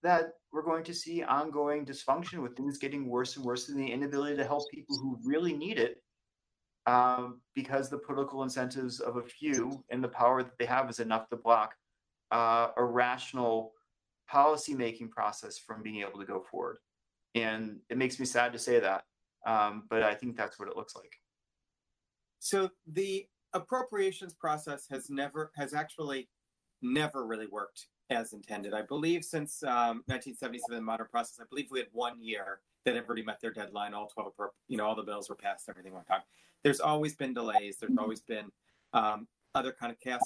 [0.02, 3.92] that we're going to see ongoing dysfunction with things getting worse and worse and the
[3.92, 6.02] inability to help people who really need it
[6.88, 11.00] um, because the political incentives of a few and the power that they have is
[11.00, 11.76] enough to block
[12.32, 13.74] uh, a rational
[14.28, 16.78] policy making process from being able to go forward.
[17.36, 19.04] And it makes me sad to say that,
[19.46, 21.14] um, but I think that's what it looks like.
[22.40, 26.30] So the appropriations process has never has actually
[26.82, 28.74] never really worked as intended.
[28.74, 32.96] I believe since um, 1977, the modern process, I believe we had one year that
[32.96, 33.94] everybody met their deadline.
[33.94, 34.34] All 12,
[34.68, 36.20] you know, all the bills were passed, everything went on.
[36.64, 37.78] There's always been delays.
[37.78, 38.52] There's always been
[38.94, 40.22] um, other kind of chaos,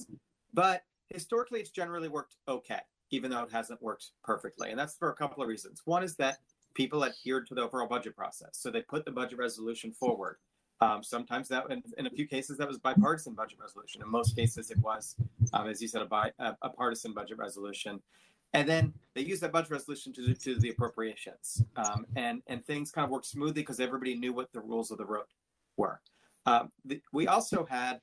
[0.53, 4.69] but historically, it's generally worked okay, even though it hasn't worked perfectly.
[4.69, 5.81] And that's for a couple of reasons.
[5.85, 6.39] One is that
[6.73, 10.37] people adhered to the overall budget process, so they put the budget resolution forward.
[10.81, 14.01] Um, sometimes that, in, in, a few cases, that was bipartisan budget resolution.
[14.01, 15.15] In most cases, it was,
[15.53, 18.01] um, as you said, a, bi, a, a, partisan budget resolution.
[18.55, 22.91] And then they used that budget resolution to, to the appropriations, um, and and things
[22.91, 25.25] kind of worked smoothly because everybody knew what the rules of the road
[25.77, 25.99] were.
[26.45, 27.99] Um, the, we also had,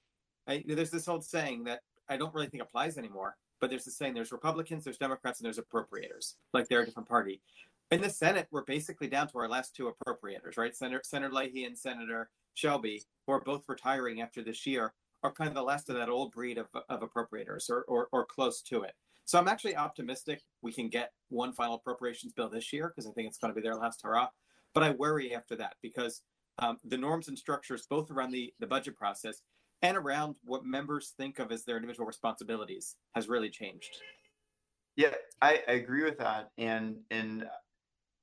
[0.46, 3.96] I, there's this old saying that I don't really think applies anymore, but there's this
[3.96, 6.34] saying: there's Republicans, there's Democrats, and there's appropriators.
[6.52, 7.40] Like they're a different party.
[7.90, 10.74] In the Senate, we're basically down to our last two appropriators, right?
[10.74, 15.48] Senator Senator Leahy and Senator Shelby, who are both retiring after this year, are kind
[15.48, 18.82] of the last of that old breed of, of appropriators or, or, or close to
[18.82, 18.92] it.
[19.24, 23.12] So I'm actually optimistic we can get one final appropriations bill this year because I
[23.12, 24.28] think it's going to be their last hurrah.
[24.74, 26.22] But I worry after that because
[26.58, 29.42] um, the norms and structures, both around the, the budget process
[29.82, 33.90] and around what members think of as their individual responsibilities, has really changed.
[34.96, 36.50] Yeah, I, I agree with that.
[36.58, 37.46] And and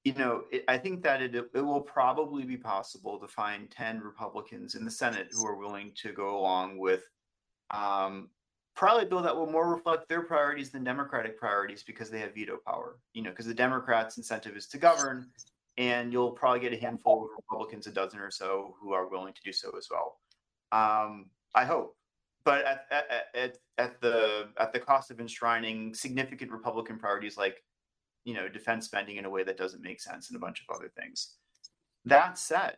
[0.03, 3.99] you know, it, I think that it, it will probably be possible to find 10
[3.99, 7.03] Republicans in the Senate who are willing to go along with
[7.71, 8.29] um,
[8.75, 12.57] probably bill that will more reflect their priorities than Democratic priorities because they have veto
[12.65, 12.97] power.
[13.13, 15.27] You know, because the Democrats' incentive is to govern,
[15.77, 19.33] and you'll probably get a handful of Republicans, a dozen or so, who are willing
[19.33, 20.19] to do so as well.
[20.71, 21.95] Um, I hope,
[22.43, 27.63] but at, at, at, at the at the cost of enshrining significant Republican priorities like
[28.23, 30.75] you know defense spending in a way that doesn't make sense and a bunch of
[30.75, 31.35] other things
[32.05, 32.77] that said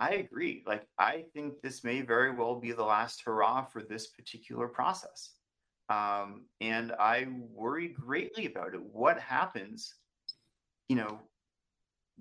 [0.00, 4.08] i agree like i think this may very well be the last hurrah for this
[4.08, 5.34] particular process.
[5.88, 8.82] Um, and i worry greatly about it.
[8.82, 9.94] What happens
[10.88, 11.20] you know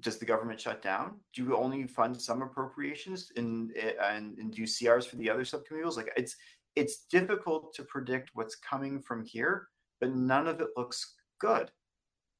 [0.01, 1.19] does the government shut down?
[1.33, 5.97] Do you only fund some appropriations and and, and do crs for the other subcommittees?
[5.97, 6.35] Like it's
[6.75, 9.67] it's difficult to predict what's coming from here,
[9.99, 11.71] but none of it looks good.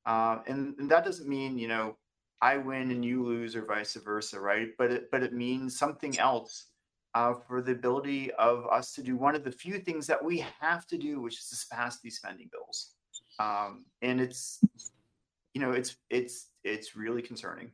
[0.05, 1.97] Uh, and, and that doesn't mean you know
[2.41, 4.69] I win and you lose or vice versa, right?
[4.77, 6.67] But it but it means something else
[7.15, 10.45] uh, for the ability of us to do one of the few things that we
[10.59, 12.93] have to do, which is to pass these spending bills.
[13.39, 14.59] Um, and it's
[15.53, 17.71] you know it's it's it's really concerning.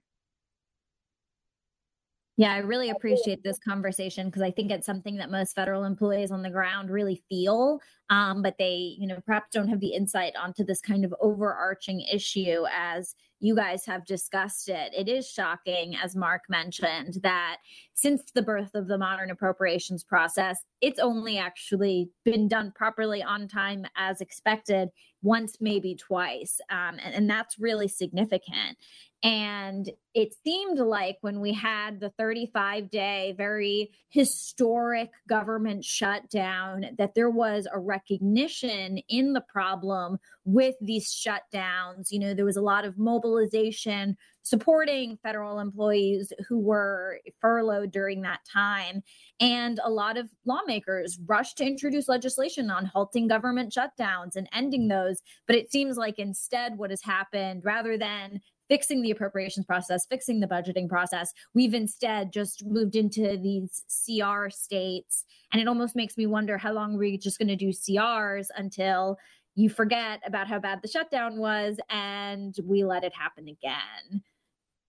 [2.37, 6.31] Yeah, I really appreciate this conversation because I think it's something that most federal employees
[6.31, 10.35] on the ground really feel, um, but they, you know, perhaps don't have the insight
[10.35, 14.93] onto this kind of overarching issue as you guys have discussed it.
[14.93, 17.57] It is shocking, as Mark mentioned, that
[17.95, 23.47] since the birth of the modern appropriations process, it's only actually been done properly on
[23.47, 24.89] time as expected
[25.23, 26.59] once, maybe twice.
[26.69, 28.77] Um, and, and that's really significant.
[29.23, 37.15] And it seemed like when we had the 35 day, very historic government shutdown, that
[37.15, 42.11] there was a recognition in the problem with these shutdowns.
[42.11, 48.21] You know, there was a lot of mobilization supporting federal employees who were furloughed during
[48.21, 49.01] that time.
[49.39, 54.87] And a lot of lawmakers rushed to introduce legislation on halting government shutdowns and ending
[54.87, 55.23] those.
[55.47, 58.39] But it seems like instead, what has happened, rather than
[58.69, 61.31] fixing the appropriations process, fixing the budgeting process.
[61.53, 65.25] We've instead just moved into these CR states.
[65.51, 69.17] And it almost makes me wonder how long we're just going to do CRs until
[69.55, 74.21] you forget about how bad the shutdown was and we let it happen again.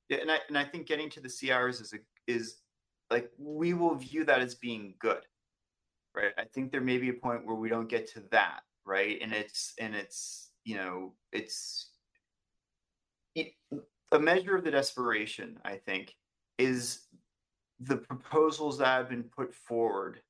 [0.08, 1.98] Yeah, and I and I think getting to the CRs is a,
[2.30, 2.56] is
[3.10, 5.22] like we will view that as being good.
[6.14, 6.32] Right?
[6.38, 9.18] I think there may be a point where we don't get to that, right?
[9.20, 11.90] And it's and it's, you know, it's
[14.12, 16.14] a measure of the desperation, I think,
[16.58, 17.00] is
[17.80, 20.20] the proposals that have been put forward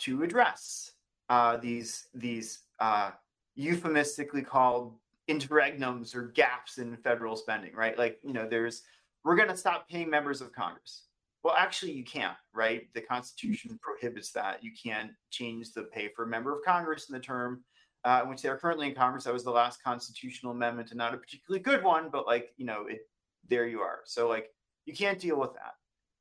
[0.00, 0.92] to address
[1.30, 3.12] uh, these these uh,
[3.54, 4.94] euphemistically called
[5.28, 7.96] interregnums or gaps in federal spending, right?
[7.96, 8.82] Like, you know, there's
[9.24, 11.04] we're going to stop paying members of Congress.
[11.42, 12.88] Well, actually, you can't, right?
[12.94, 14.62] The Constitution prohibits that.
[14.62, 17.62] You can't change the pay for a member of Congress in the term
[18.04, 19.24] uh, which they are currently in Congress.
[19.24, 22.66] That was the last constitutional amendment, and not a particularly good one, but like you
[22.66, 23.08] know, it
[23.48, 24.00] there you are.
[24.04, 24.50] So like
[24.84, 25.74] you can't deal with that.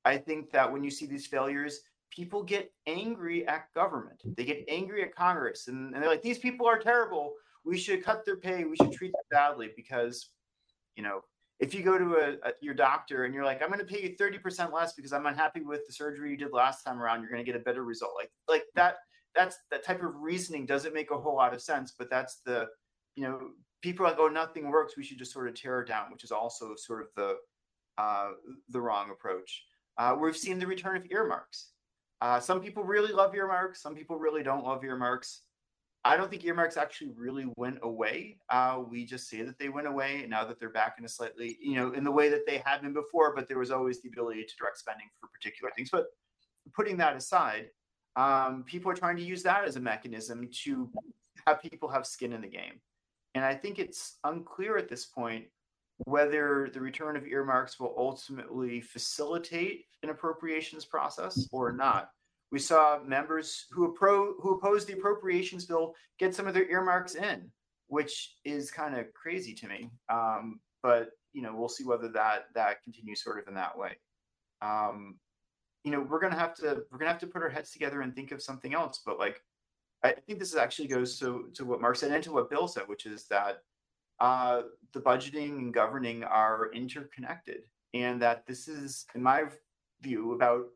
[0.06, 4.22] I think that when you see these failures, people get angry at government.
[4.26, 7.34] They get angry at Congress, and, and they're like, these people are terrible.
[7.66, 8.66] We should cut their pay.
[8.66, 10.30] We should treat them badly because,
[10.98, 11.22] you know,
[11.60, 14.02] if you go to a, a, your doctor and you're like, I'm going to pay
[14.02, 17.32] you 30% less because I'm unhappy with the surgery you did last time around, you're
[17.32, 18.14] going to get a better result.
[18.18, 18.96] Like, like that
[19.36, 22.68] that's that type of reasoning doesn't make a whole lot of sense but that's the
[23.16, 23.40] you know
[23.82, 26.24] people are like oh nothing works we should just sort of tear it down which
[26.24, 27.36] is also sort of the
[27.96, 28.32] uh,
[28.70, 29.66] the wrong approach.
[30.00, 31.70] Uh, we've seen the return of earmarks.
[32.22, 35.42] Uh, some people really love earmarks some people really don't love earmarks
[36.06, 39.88] i don't think earmarks actually really went away uh, we just say that they went
[39.88, 42.62] away now that they're back in a slightly you know in the way that they
[42.66, 45.90] had been before but there was always the ability to direct spending for particular things
[45.92, 46.08] but
[46.74, 47.70] putting that aside
[48.16, 50.90] um, people are trying to use that as a mechanism to
[51.48, 52.80] have people have skin in the game.
[53.36, 55.46] And I think it's unclear at this point
[56.06, 62.10] whether the return of earmarks will ultimately facilitate an appropriations process or not.
[62.54, 67.16] We saw members who, appro- who opposed the appropriations bill get some of their earmarks
[67.16, 67.52] in,
[67.88, 69.90] which is kind of crazy to me.
[70.08, 73.98] Um, but you know, we'll see whether that that continues sort of in that way.
[74.62, 75.16] Um,
[75.84, 78.16] you know we're gonna have to we're gonna have to put our heads together and
[78.16, 79.42] think of something else but like
[80.04, 82.84] i think this actually goes to to what mark said and to what bill said
[82.88, 83.58] which is that
[84.20, 84.62] uh,
[84.94, 89.44] the budgeting and governing are interconnected and that this is in my
[90.02, 90.68] view about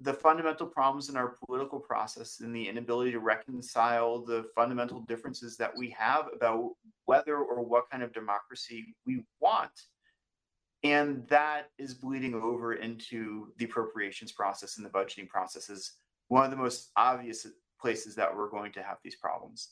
[0.00, 5.56] the fundamental problems in our political process and the inability to reconcile the fundamental differences
[5.56, 6.70] that we have about
[7.04, 9.70] whether or what kind of democracy we want
[10.84, 15.92] and that is bleeding over into the appropriations process and the budgeting process is
[16.28, 17.46] one of the most obvious
[17.80, 19.70] places that we're going to have these problems.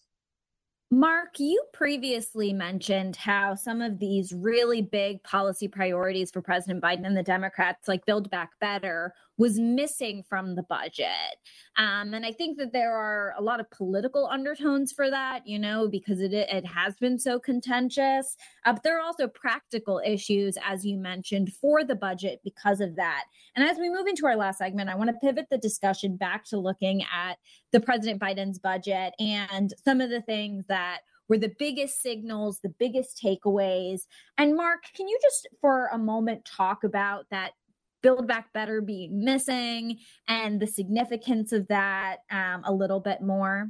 [0.91, 7.07] Mark, you previously mentioned how some of these really big policy priorities for President Biden
[7.07, 11.37] and the Democrats, like Build Back Better, was missing from the budget.
[11.77, 15.59] Um, and I think that there are a lot of political undertones for that, you
[15.59, 18.37] know, because it, it has been so contentious.
[18.65, 22.95] Uh, but there are also practical issues, as you mentioned, for the budget because of
[22.95, 23.25] that.
[23.57, 26.45] And as we move into our last segment, I want to pivot the discussion back
[26.51, 27.37] to looking at
[27.73, 32.69] the President Biden's budget and some of the things that were the biggest signals, the
[32.69, 34.03] biggest takeaways.
[34.39, 37.55] And Mark, can you just for a moment talk about that
[38.03, 39.99] Build Back Better being missing
[40.29, 43.69] and the significance of that um, a little bit more?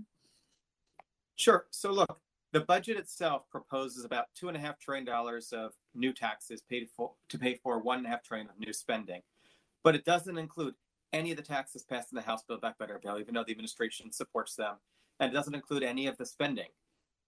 [1.37, 1.66] Sure.
[1.70, 2.20] So, look,
[2.53, 6.89] the budget itself proposes about two and a half trillion dollars of new taxes paid
[6.95, 9.22] for to pay for one and a half trillion of new spending,
[9.83, 10.74] but it doesn't include
[11.12, 13.53] any of the taxes passed in the House Build Back Better bill, even though the
[13.53, 14.76] administration supports them,
[15.20, 16.68] and it doesn't include any of the spending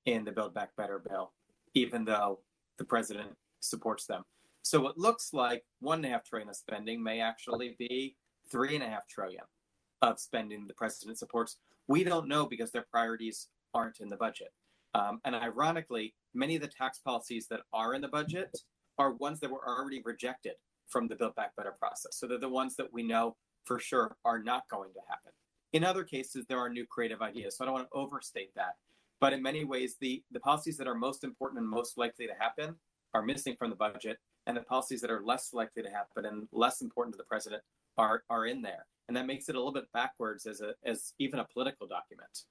[0.06, 1.32] in the Build Back Better bill,
[1.74, 2.40] even though
[2.78, 3.30] the president
[3.60, 4.22] supports them.
[4.64, 8.16] So it looks like one and a half trillion of spending may actually be
[8.50, 9.44] three and a half trillion
[10.00, 11.58] of spending the president supports.
[11.86, 14.48] We don't know because their priorities aren't in the budget.
[14.94, 18.56] Um, and ironically, many of the tax policies that are in the budget
[18.96, 20.54] are ones that were already rejected
[20.88, 22.16] from the Build Back Better process.
[22.16, 25.32] So they're the ones that we know for sure are not going to happen.
[25.74, 27.58] In other cases, there are new creative ideas.
[27.58, 28.76] So I don't want to overstate that.
[29.20, 32.34] But in many ways, the, the policies that are most important and most likely to
[32.38, 32.76] happen
[33.12, 36.48] are missing from the budget, and the policies that are less likely to happen and
[36.52, 37.62] less important to the president
[37.96, 38.86] are are in there.
[39.08, 42.44] And that makes it a little bit backwards as a as even a political document.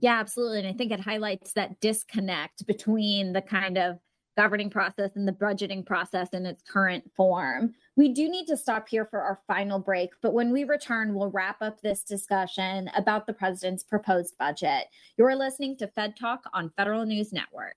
[0.00, 0.60] Yeah, absolutely.
[0.60, 3.98] And I think it highlights that disconnect between the kind of
[4.36, 7.74] governing process and the budgeting process in its current form.
[7.96, 11.30] We do need to stop here for our final break, but when we return, we'll
[11.30, 14.84] wrap up this discussion about the president's proposed budget.
[15.18, 17.76] You're listening to Fed Talk on Federal News Network.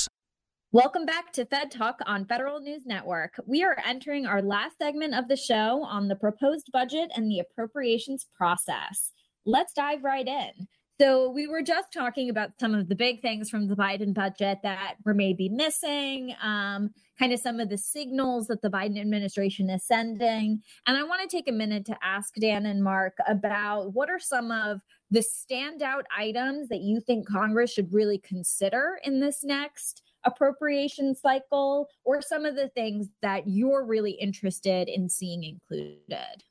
[0.73, 3.33] Welcome back to Fed Talk on Federal News Network.
[3.45, 7.39] We are entering our last segment of the show on the proposed budget and the
[7.39, 9.11] appropriations process.
[9.45, 10.69] Let's dive right in.
[11.01, 14.59] So, we were just talking about some of the big things from the Biden budget
[14.63, 19.69] that were maybe missing, um, kind of some of the signals that the Biden administration
[19.69, 20.61] is sending.
[20.87, 24.19] And I want to take a minute to ask Dan and Mark about what are
[24.19, 30.03] some of the standout items that you think Congress should really consider in this next
[30.23, 36.43] appropriation cycle or some of the things that you're really interested in seeing included?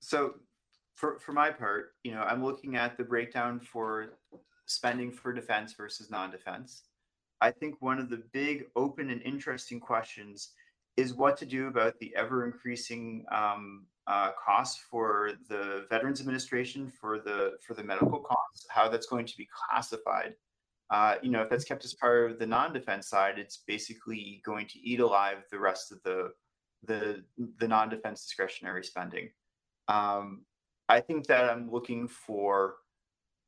[0.00, 0.34] So,
[0.94, 4.14] for, for my part, you know, I'm looking at the breakdown for
[4.66, 6.84] spending for defense versus non defense.
[7.40, 10.50] I think one of the big, open, and interesting questions
[10.96, 16.90] is what to do about the ever increasing um, uh, costs for the Veterans Administration
[17.00, 20.34] for the for the medical costs, how that's going to be classified
[20.90, 24.66] uh, you know, if that's kept as part of the non-defense side, it's basically going
[24.68, 26.30] to eat alive the rest of the
[26.84, 27.24] the
[27.58, 29.30] the non-defense discretionary spending.
[29.88, 30.42] Um,
[30.88, 32.76] I think that I'm looking for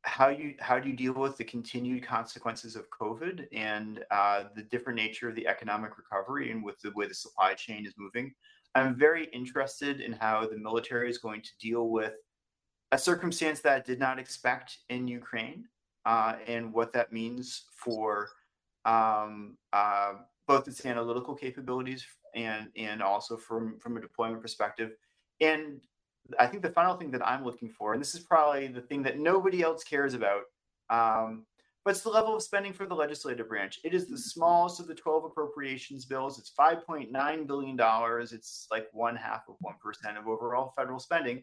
[0.03, 4.63] how you how do you deal with the continued consequences of COVID and uh, the
[4.63, 8.33] different nature of the economic recovery and with the way the supply chain is moving.
[8.75, 12.15] I'm very interested in how the military is going to deal with
[12.93, 15.67] a circumstance that I did not expect in Ukraine
[16.07, 18.29] uh, and what that means for
[18.85, 20.15] um, uh,
[20.47, 24.93] both its analytical capabilities and and also from from a deployment perspective.
[25.41, 25.81] And
[26.39, 29.03] I think the final thing that I'm looking for, and this is probably the thing
[29.05, 30.43] that nobody else cares about,
[30.91, 31.47] um,
[31.85, 33.81] but it's the level of spending for the legislative branch.
[33.83, 36.39] It is the smallest of the 12 appropriations bills.
[36.39, 38.33] It's 5.9 billion dollars.
[38.33, 41.43] It's like one half of one percent of overall federal spending,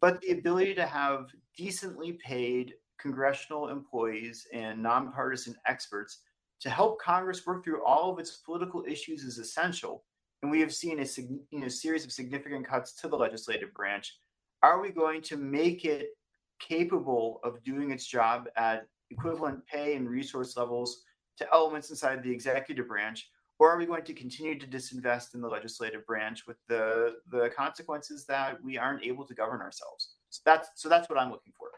[0.00, 1.26] but the ability to have
[1.56, 6.20] decently paid congressional employees and nonpartisan experts
[6.60, 10.04] to help Congress work through all of its political issues is essential.
[10.42, 11.06] And we have seen a
[11.50, 14.16] you know, series of significant cuts to the legislative branch.
[14.62, 16.10] Are we going to make it
[16.60, 21.02] capable of doing its job at equivalent pay and resource levels
[21.38, 23.28] to elements inside the executive branch?
[23.58, 27.50] Or are we going to continue to disinvest in the legislative branch with the, the
[27.56, 30.14] consequences that we aren't able to govern ourselves?
[30.30, 31.68] So that's so that's what I'm looking for.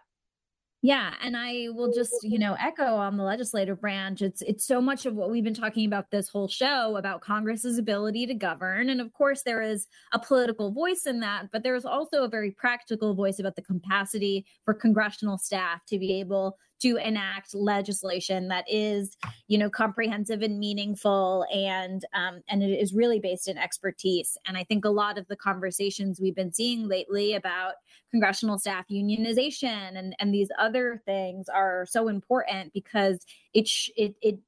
[0.85, 4.21] Yeah, and I will just, you know, echo on the legislative branch.
[4.21, 7.79] It's it's so much of what we've been talking about this whole show about Congress's
[7.79, 8.91] ability to govern.
[8.91, 12.51] And of course there is a political voice in that, but there's also a very
[12.51, 18.65] practical voice about the capacity for congressional staff to be able to enact legislation that
[18.69, 19.17] is,
[19.49, 24.37] you know, comprehensive and meaningful, and um, and it is really based in expertise.
[24.47, 27.75] And I think a lot of the conversations we've been seeing lately about
[28.11, 34.15] congressional staff unionization and and these other things are so important because it sh- it
[34.21, 34.39] it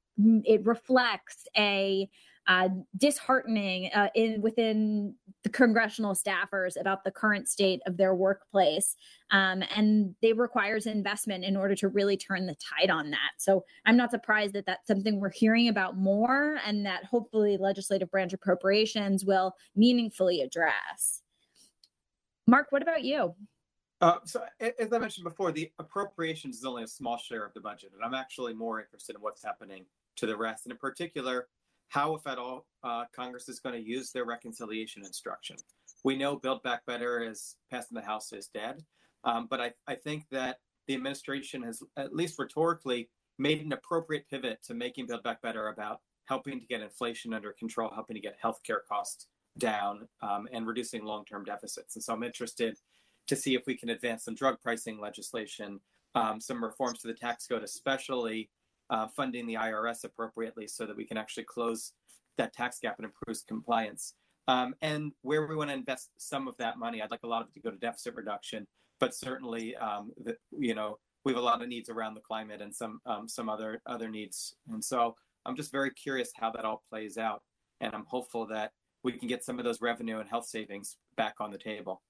[0.45, 2.09] it reflects a
[2.47, 8.95] uh, disheartening uh, in within the congressional staffers about the current state of their workplace,
[9.31, 13.31] um, and they requires investment in order to really turn the tide on that.
[13.37, 18.09] So I'm not surprised that that's something we're hearing about more, and that hopefully legislative
[18.09, 21.21] branch appropriations will meaningfully address.
[22.47, 23.35] Mark, what about you?
[23.99, 27.61] Uh, so, as I mentioned before, the appropriations is only a small share of the
[27.61, 29.85] budget, and I'm actually more interested in what's happening
[30.17, 31.47] to the rest, and in particular,
[31.89, 35.57] how, if at all, uh, Congress is going to use their reconciliation instruction.
[36.03, 38.83] We know Build Back Better is passed in the House is dead,
[39.23, 43.09] um, but I, I think that the administration has, at least rhetorically,
[43.39, 47.53] made an appropriate pivot to making Build Back Better about helping to get inflation under
[47.53, 49.27] control, helping to get healthcare costs
[49.57, 51.95] down, um, and reducing long-term deficits.
[51.95, 52.77] And so I'm interested
[53.27, 55.79] to see if we can advance some drug pricing legislation,
[56.15, 58.49] um, some reforms to the tax code, especially
[58.89, 61.93] uh, funding the IRS appropriately so that we can actually close
[62.37, 64.13] that tax gap and improve compliance.
[64.47, 67.41] Um, and where we want to invest some of that money, I'd like a lot
[67.41, 68.65] of it to go to deficit reduction,
[68.99, 72.61] but certainly, um, the, you know, we have a lot of needs around the climate
[72.61, 74.55] and some um, some other other needs.
[74.69, 75.15] And so
[75.45, 77.41] I'm just very curious how that all plays out,
[77.81, 78.71] and I'm hopeful that
[79.03, 82.01] we can get some of those revenue and health savings back on the table.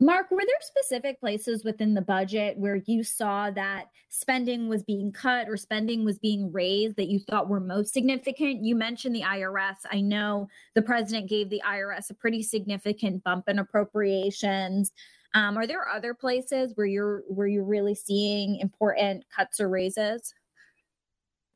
[0.00, 5.12] Mark, were there specific places within the budget where you saw that spending was being
[5.12, 8.64] cut or spending was being raised that you thought were most significant?
[8.64, 9.76] You mentioned the IRS.
[9.90, 14.90] I know the president gave the IRS a pretty significant bump in appropriations.
[15.34, 20.34] Um, are there other places where you're where you're really seeing important cuts or raises?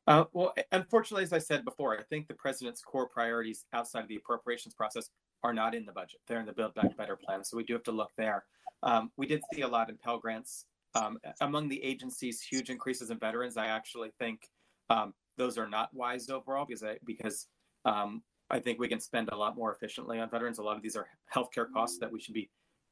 [0.07, 4.07] Uh, well, unfortunately, as I said before, I think the president's core priorities outside of
[4.07, 5.09] the appropriations process
[5.43, 6.19] are not in the budget.
[6.27, 7.43] They're in the Build Back Better plan.
[7.43, 8.45] So we do have to look there.
[8.83, 10.65] Um, we did see a lot in Pell Grants.
[10.95, 13.57] Um, among the agencies, huge increases in veterans.
[13.57, 14.49] I actually think
[14.89, 17.47] um, those are not wise overall because I, because
[17.85, 20.57] um, I think we can spend a lot more efficiently on veterans.
[20.57, 22.49] A lot of these are healthcare costs that we should be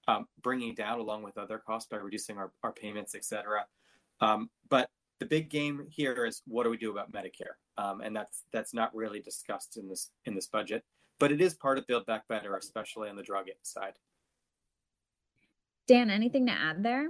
[0.08, 3.66] um, bringing down along with other costs by reducing our, our payments, et cetera.
[4.22, 4.90] Um, but
[5.20, 7.56] the big game here is what do we do about Medicare?
[8.04, 10.84] and that's that's not really discussed in this in this budget
[11.20, 13.94] but it is part of Build Back Better, especially on the drug side.
[15.88, 17.08] Dan, anything to add there?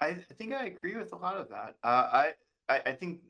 [0.00, 1.74] I think I agree with a lot of that.
[1.82, 2.32] Uh, I,
[2.68, 3.20] I, I think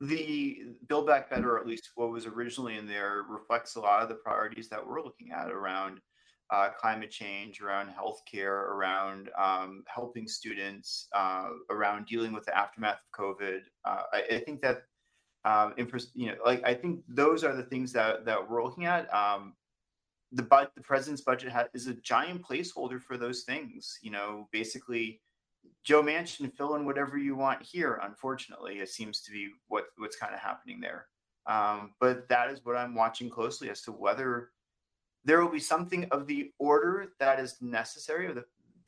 [0.00, 4.02] the Build Back Better, or at least what was originally in there, reflects a lot
[4.02, 6.00] of the priorities that we're looking at around
[6.50, 12.98] uh, climate change, around healthcare, around um, helping students, uh, around dealing with the aftermath
[12.98, 13.60] of COVID.
[13.84, 14.82] Uh, I, I, think that
[15.44, 15.74] um,
[16.14, 19.12] you know, like I think those are the things that that we're looking at.
[19.14, 19.54] Um,
[20.32, 23.98] the but the president's budget ha- is a giant placeholder for those things.
[24.02, 25.20] You know, basically,
[25.82, 28.00] Joe Manchin fill in whatever you want here.
[28.02, 31.06] Unfortunately, it seems to be what what's kind of happening there.
[31.46, 34.50] Um, but that is what I'm watching closely as to whether
[35.24, 38.44] there will be something of the order that is necessary the,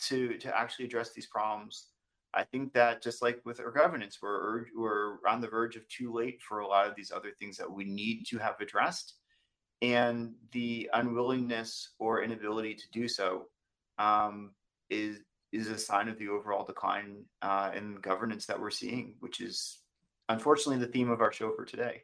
[0.08, 1.91] to to actually address these problems
[2.34, 6.12] I think that just like with our governance, we're we're on the verge of too
[6.12, 9.14] late for a lot of these other things that we need to have addressed,
[9.82, 13.46] and the unwillingness or inability to do so
[13.98, 14.52] um,
[14.88, 15.20] is
[15.52, 19.80] is a sign of the overall decline uh, in governance that we're seeing, which is
[20.30, 22.02] unfortunately the theme of our show for today.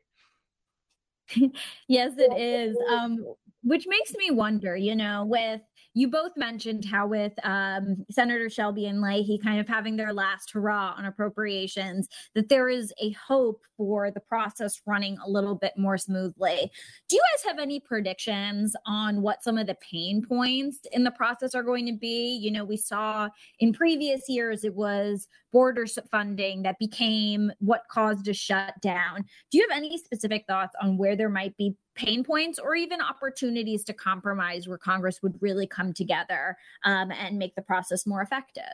[1.89, 2.76] yes, it is.
[2.91, 3.24] Um,
[3.62, 5.61] which makes me wonder, you know, with
[5.95, 10.51] you both mentioned how with um, Senator Shelby and Leahy kind of having their last
[10.53, 15.72] hurrah on appropriations, that there is a hope for the process running a little bit
[15.76, 16.70] more smoothly.
[17.09, 21.11] Do you guys have any predictions on what some of the pain points in the
[21.11, 22.39] process are going to be?
[22.41, 28.29] You know, we saw in previous years it was border funding that became what caused
[28.29, 29.24] a shutdown.
[29.51, 33.01] Do you have any specific thoughts on where there might be pain points or even
[33.01, 38.23] opportunities to compromise where Congress would really come together um, and make the process more
[38.23, 38.64] effective?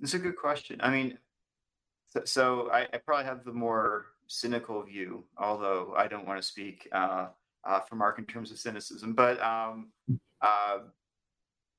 [0.00, 0.80] It's a good question.
[0.80, 1.18] I mean,
[2.06, 6.46] so, so I, I, probably have the more cynical view, although I don't want to
[6.46, 7.26] speak uh,
[7.64, 9.12] uh, for Mark in terms of cynicism.
[9.12, 9.88] But um,
[10.40, 10.78] uh,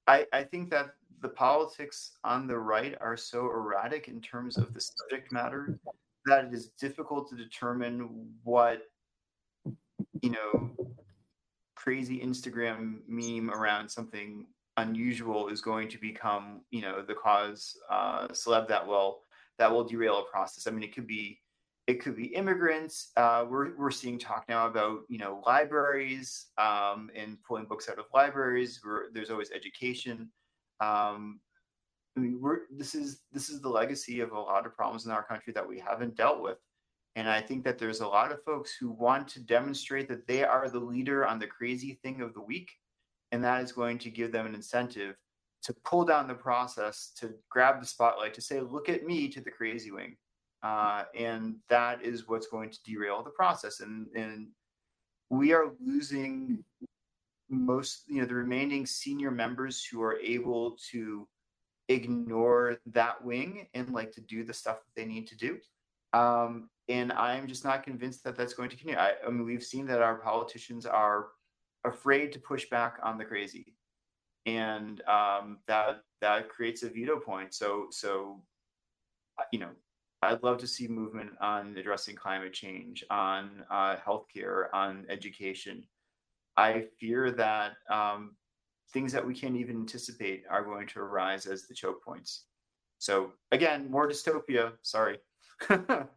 [0.05, 4.73] I, I think that the politics on the right are so erratic in terms of
[4.73, 5.79] the subject matter
[6.29, 8.83] that it is difficult to determine what
[10.21, 10.71] you know
[11.75, 14.45] crazy Instagram meme around something
[14.77, 19.21] unusual is going to become you know the cause uh, celeb that will
[19.57, 20.67] that will derail a process.
[20.67, 21.39] I mean, it could be
[21.87, 23.11] it could be immigrants.
[23.17, 27.99] Uh, we're we're seeing talk now about you know libraries um, and pulling books out
[27.99, 28.79] of libraries.
[28.83, 30.29] We're, there's always education.
[30.79, 31.39] Um,
[32.17, 35.11] I mean, we're this is this is the legacy of a lot of problems in
[35.11, 36.57] our country that we haven't dealt with,
[37.15, 40.43] And I think that there's a lot of folks who want to demonstrate that they
[40.43, 42.69] are the leader on the crazy thing of the week.
[43.31, 45.15] And that is going to give them an incentive
[45.63, 49.41] to pull down the process, to grab the spotlight, to say, look at me to
[49.41, 50.15] the crazy wing.
[50.63, 53.81] Uh, and that is what's going to derail the process.
[53.81, 54.47] And, and
[55.29, 56.63] we are losing
[57.49, 61.27] most, you know, the remaining senior members who are able to
[61.89, 65.57] ignore that wing and like to do the stuff that they need to do.
[66.13, 68.99] Um, and I'm just not convinced that that's going to continue.
[68.99, 71.27] I, I mean, we've seen that our politicians are
[71.85, 73.75] afraid to push back on the crazy,
[74.45, 77.53] and um, that that creates a veto point.
[77.53, 78.41] So, so
[79.37, 79.69] uh, you know,
[80.21, 85.83] I'd love to see movement on addressing climate change, on uh, healthcare, on education.
[86.57, 88.35] I fear that um,
[88.93, 92.45] things that we can't even anticipate are going to arise as the choke points.
[92.97, 94.73] So again, more dystopia.
[94.81, 95.19] Sorry.
[95.69, 96.07] I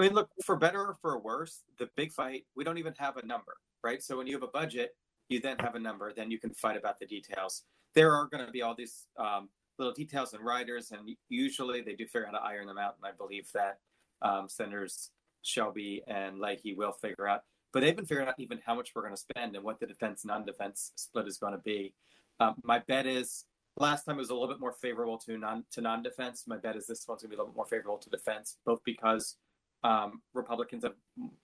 [0.00, 3.26] mean, look, for better or for worse, the big fight, we don't even have a
[3.26, 4.02] number, right?
[4.02, 4.90] So when you have a budget,
[5.28, 7.64] you then have a number, then you can fight about the details.
[7.94, 9.48] There are going to be all these um,
[9.78, 12.94] little details and riders, and usually they do figure out how to iron them out.
[13.02, 13.78] And I believe that
[14.22, 15.10] um, Senators
[15.42, 17.42] Shelby and Leahy will figure out.
[17.72, 19.86] But they've been figuring out even how much we're going to spend and what the
[19.86, 21.92] defense non-defense split is going to be.
[22.40, 23.44] Um, my bet is
[23.76, 26.44] last time it was a little bit more favorable to non to non-defense.
[26.46, 28.56] My bet is this one's going to be a little bit more favorable to defense,
[28.64, 29.36] both because
[29.84, 30.94] um, Republicans have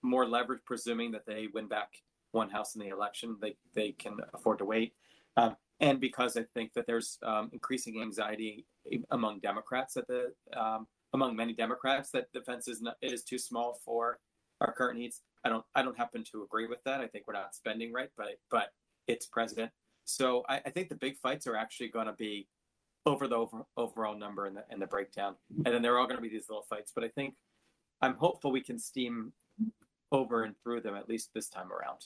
[0.01, 1.89] more leverage, presuming that they win back
[2.31, 3.37] one house in the election.
[3.41, 4.93] They they can afford to wait,
[5.37, 8.65] um, and because I think that there's um, increasing anxiety
[9.11, 13.79] among Democrats that the um, among many Democrats that defense is not, is too small
[13.85, 14.19] for
[14.61, 15.21] our current needs.
[15.45, 16.99] I don't I don't happen to agree with that.
[16.99, 18.73] I think we're not spending right, but but
[19.07, 19.71] it's president.
[20.03, 22.47] So I, I think the big fights are actually going to be
[23.05, 25.35] over the over, overall number and the and the breakdown,
[25.65, 26.91] and then they're all going to be these little fights.
[26.93, 27.35] But I think
[28.01, 29.31] I'm hopeful we can steam
[30.11, 32.05] over and through them at least this time around.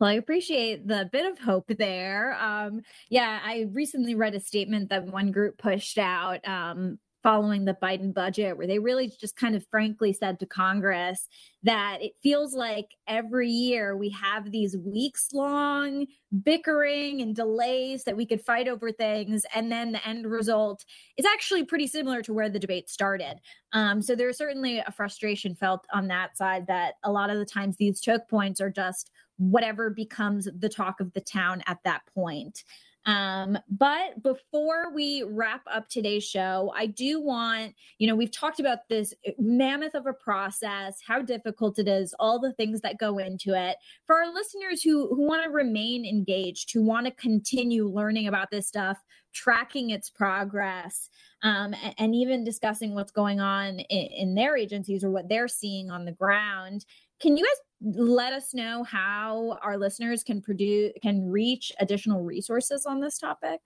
[0.00, 2.36] Well, I appreciate the bit of hope there.
[2.40, 7.76] Um, yeah, I recently read a statement that one group pushed out um, following the
[7.82, 11.26] Biden budget, where they really just kind of frankly said to Congress
[11.62, 16.06] that it feels like every year we have these weeks long
[16.44, 19.46] bickering and delays that we could fight over things.
[19.54, 20.84] And then the end result
[21.16, 23.40] is actually pretty similar to where the debate started.
[23.72, 27.46] Um, so there's certainly a frustration felt on that side that a lot of the
[27.46, 32.02] times these choke points are just whatever becomes the talk of the town at that
[32.14, 32.64] point.
[33.06, 38.60] Um, but before we wrap up today's show, I do want, you know, we've talked
[38.60, 43.18] about this mammoth of a process, how difficult it is, all the things that go
[43.18, 43.76] into it.
[44.06, 48.50] For our listeners who who want to remain engaged, who want to continue learning about
[48.50, 48.98] this stuff,
[49.34, 51.10] tracking its progress,
[51.42, 55.48] um, and, and, even discussing what's going on in, in their agencies or what they're
[55.48, 56.86] seeing on the ground.
[57.20, 62.86] Can you guys let us know how our listeners can produce can reach additional resources
[62.86, 63.60] on this topic?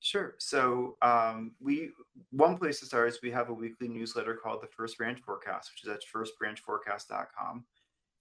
[0.00, 0.34] Sure.
[0.38, 1.90] So um, we
[2.30, 5.70] one place to start is we have a weekly newsletter called the First Branch Forecast,
[5.72, 7.64] which is at firstbranchforecast.com.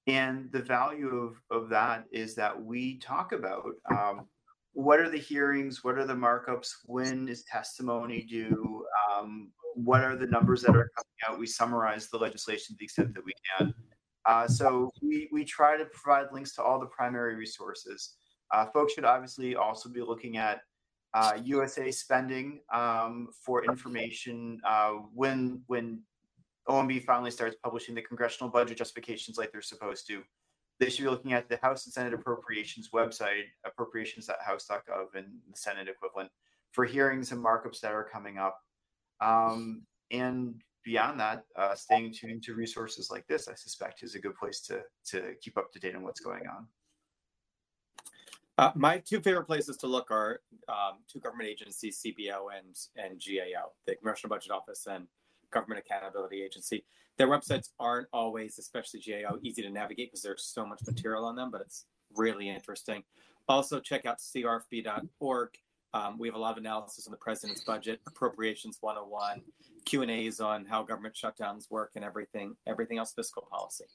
[0.08, 4.28] And the value of, of that is that we talk about um,
[4.74, 10.16] what are the hearings, what are the markups, when is testimony due, um, what are
[10.16, 11.40] the numbers that are coming out.
[11.40, 13.74] We summarize the legislation to the extent that we can.
[14.26, 18.16] Uh, so we, we try to provide links to all the primary resources.
[18.54, 20.62] Uh, folks should obviously also be looking at
[21.14, 26.00] uh, USA spending um, for information uh, when when
[26.68, 30.24] OMB finally starts publishing the congressional budget justifications like they're supposed to.
[30.80, 35.88] They should be looking at the House and Senate Appropriations website, appropriations.house.gov, and the Senate
[35.88, 36.30] equivalent
[36.72, 38.58] for hearings and markups that are coming up.
[39.22, 44.20] Um, and beyond that, uh, staying tuned to resources like this, I suspect, is a
[44.20, 46.68] good place to to keep up to date on what's going on.
[48.58, 53.22] Uh, my two favorite places to look are um, two government agencies, CBO and and
[53.22, 55.08] GAO, the Congressional Budget Office and
[55.52, 56.86] Government Accountability Agency.
[57.18, 61.36] Their websites aren't always, especially GAO, easy to navigate because there's so much material on
[61.36, 63.04] them, but it's really interesting.
[63.48, 65.50] Also, check out crfb.org
[65.94, 69.42] um, we have a lot of analysis on the president's budget, appropriations 101,
[69.86, 73.86] Q and A's on how government shutdowns work, and everything, everything else fiscal policy.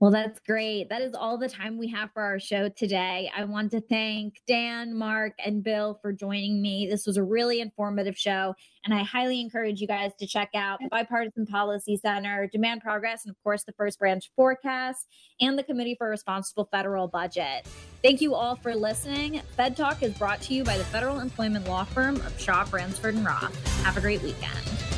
[0.00, 0.88] Well, that's great.
[0.88, 3.30] That is all the time we have for our show today.
[3.36, 6.88] I want to thank Dan, Mark, and Bill for joining me.
[6.90, 8.54] This was a really informative show,
[8.86, 13.26] and I highly encourage you guys to check out the Bipartisan Policy Center, Demand Progress,
[13.26, 15.06] and of course, the First Branch Forecast
[15.38, 17.68] and the Committee for Responsible Federal Budget.
[18.02, 19.42] Thank you all for listening.
[19.54, 23.16] Fed Talk is brought to you by the federal employment law firm of Shaw, Bransford,
[23.16, 23.82] and Roth.
[23.82, 24.89] Have a great weekend.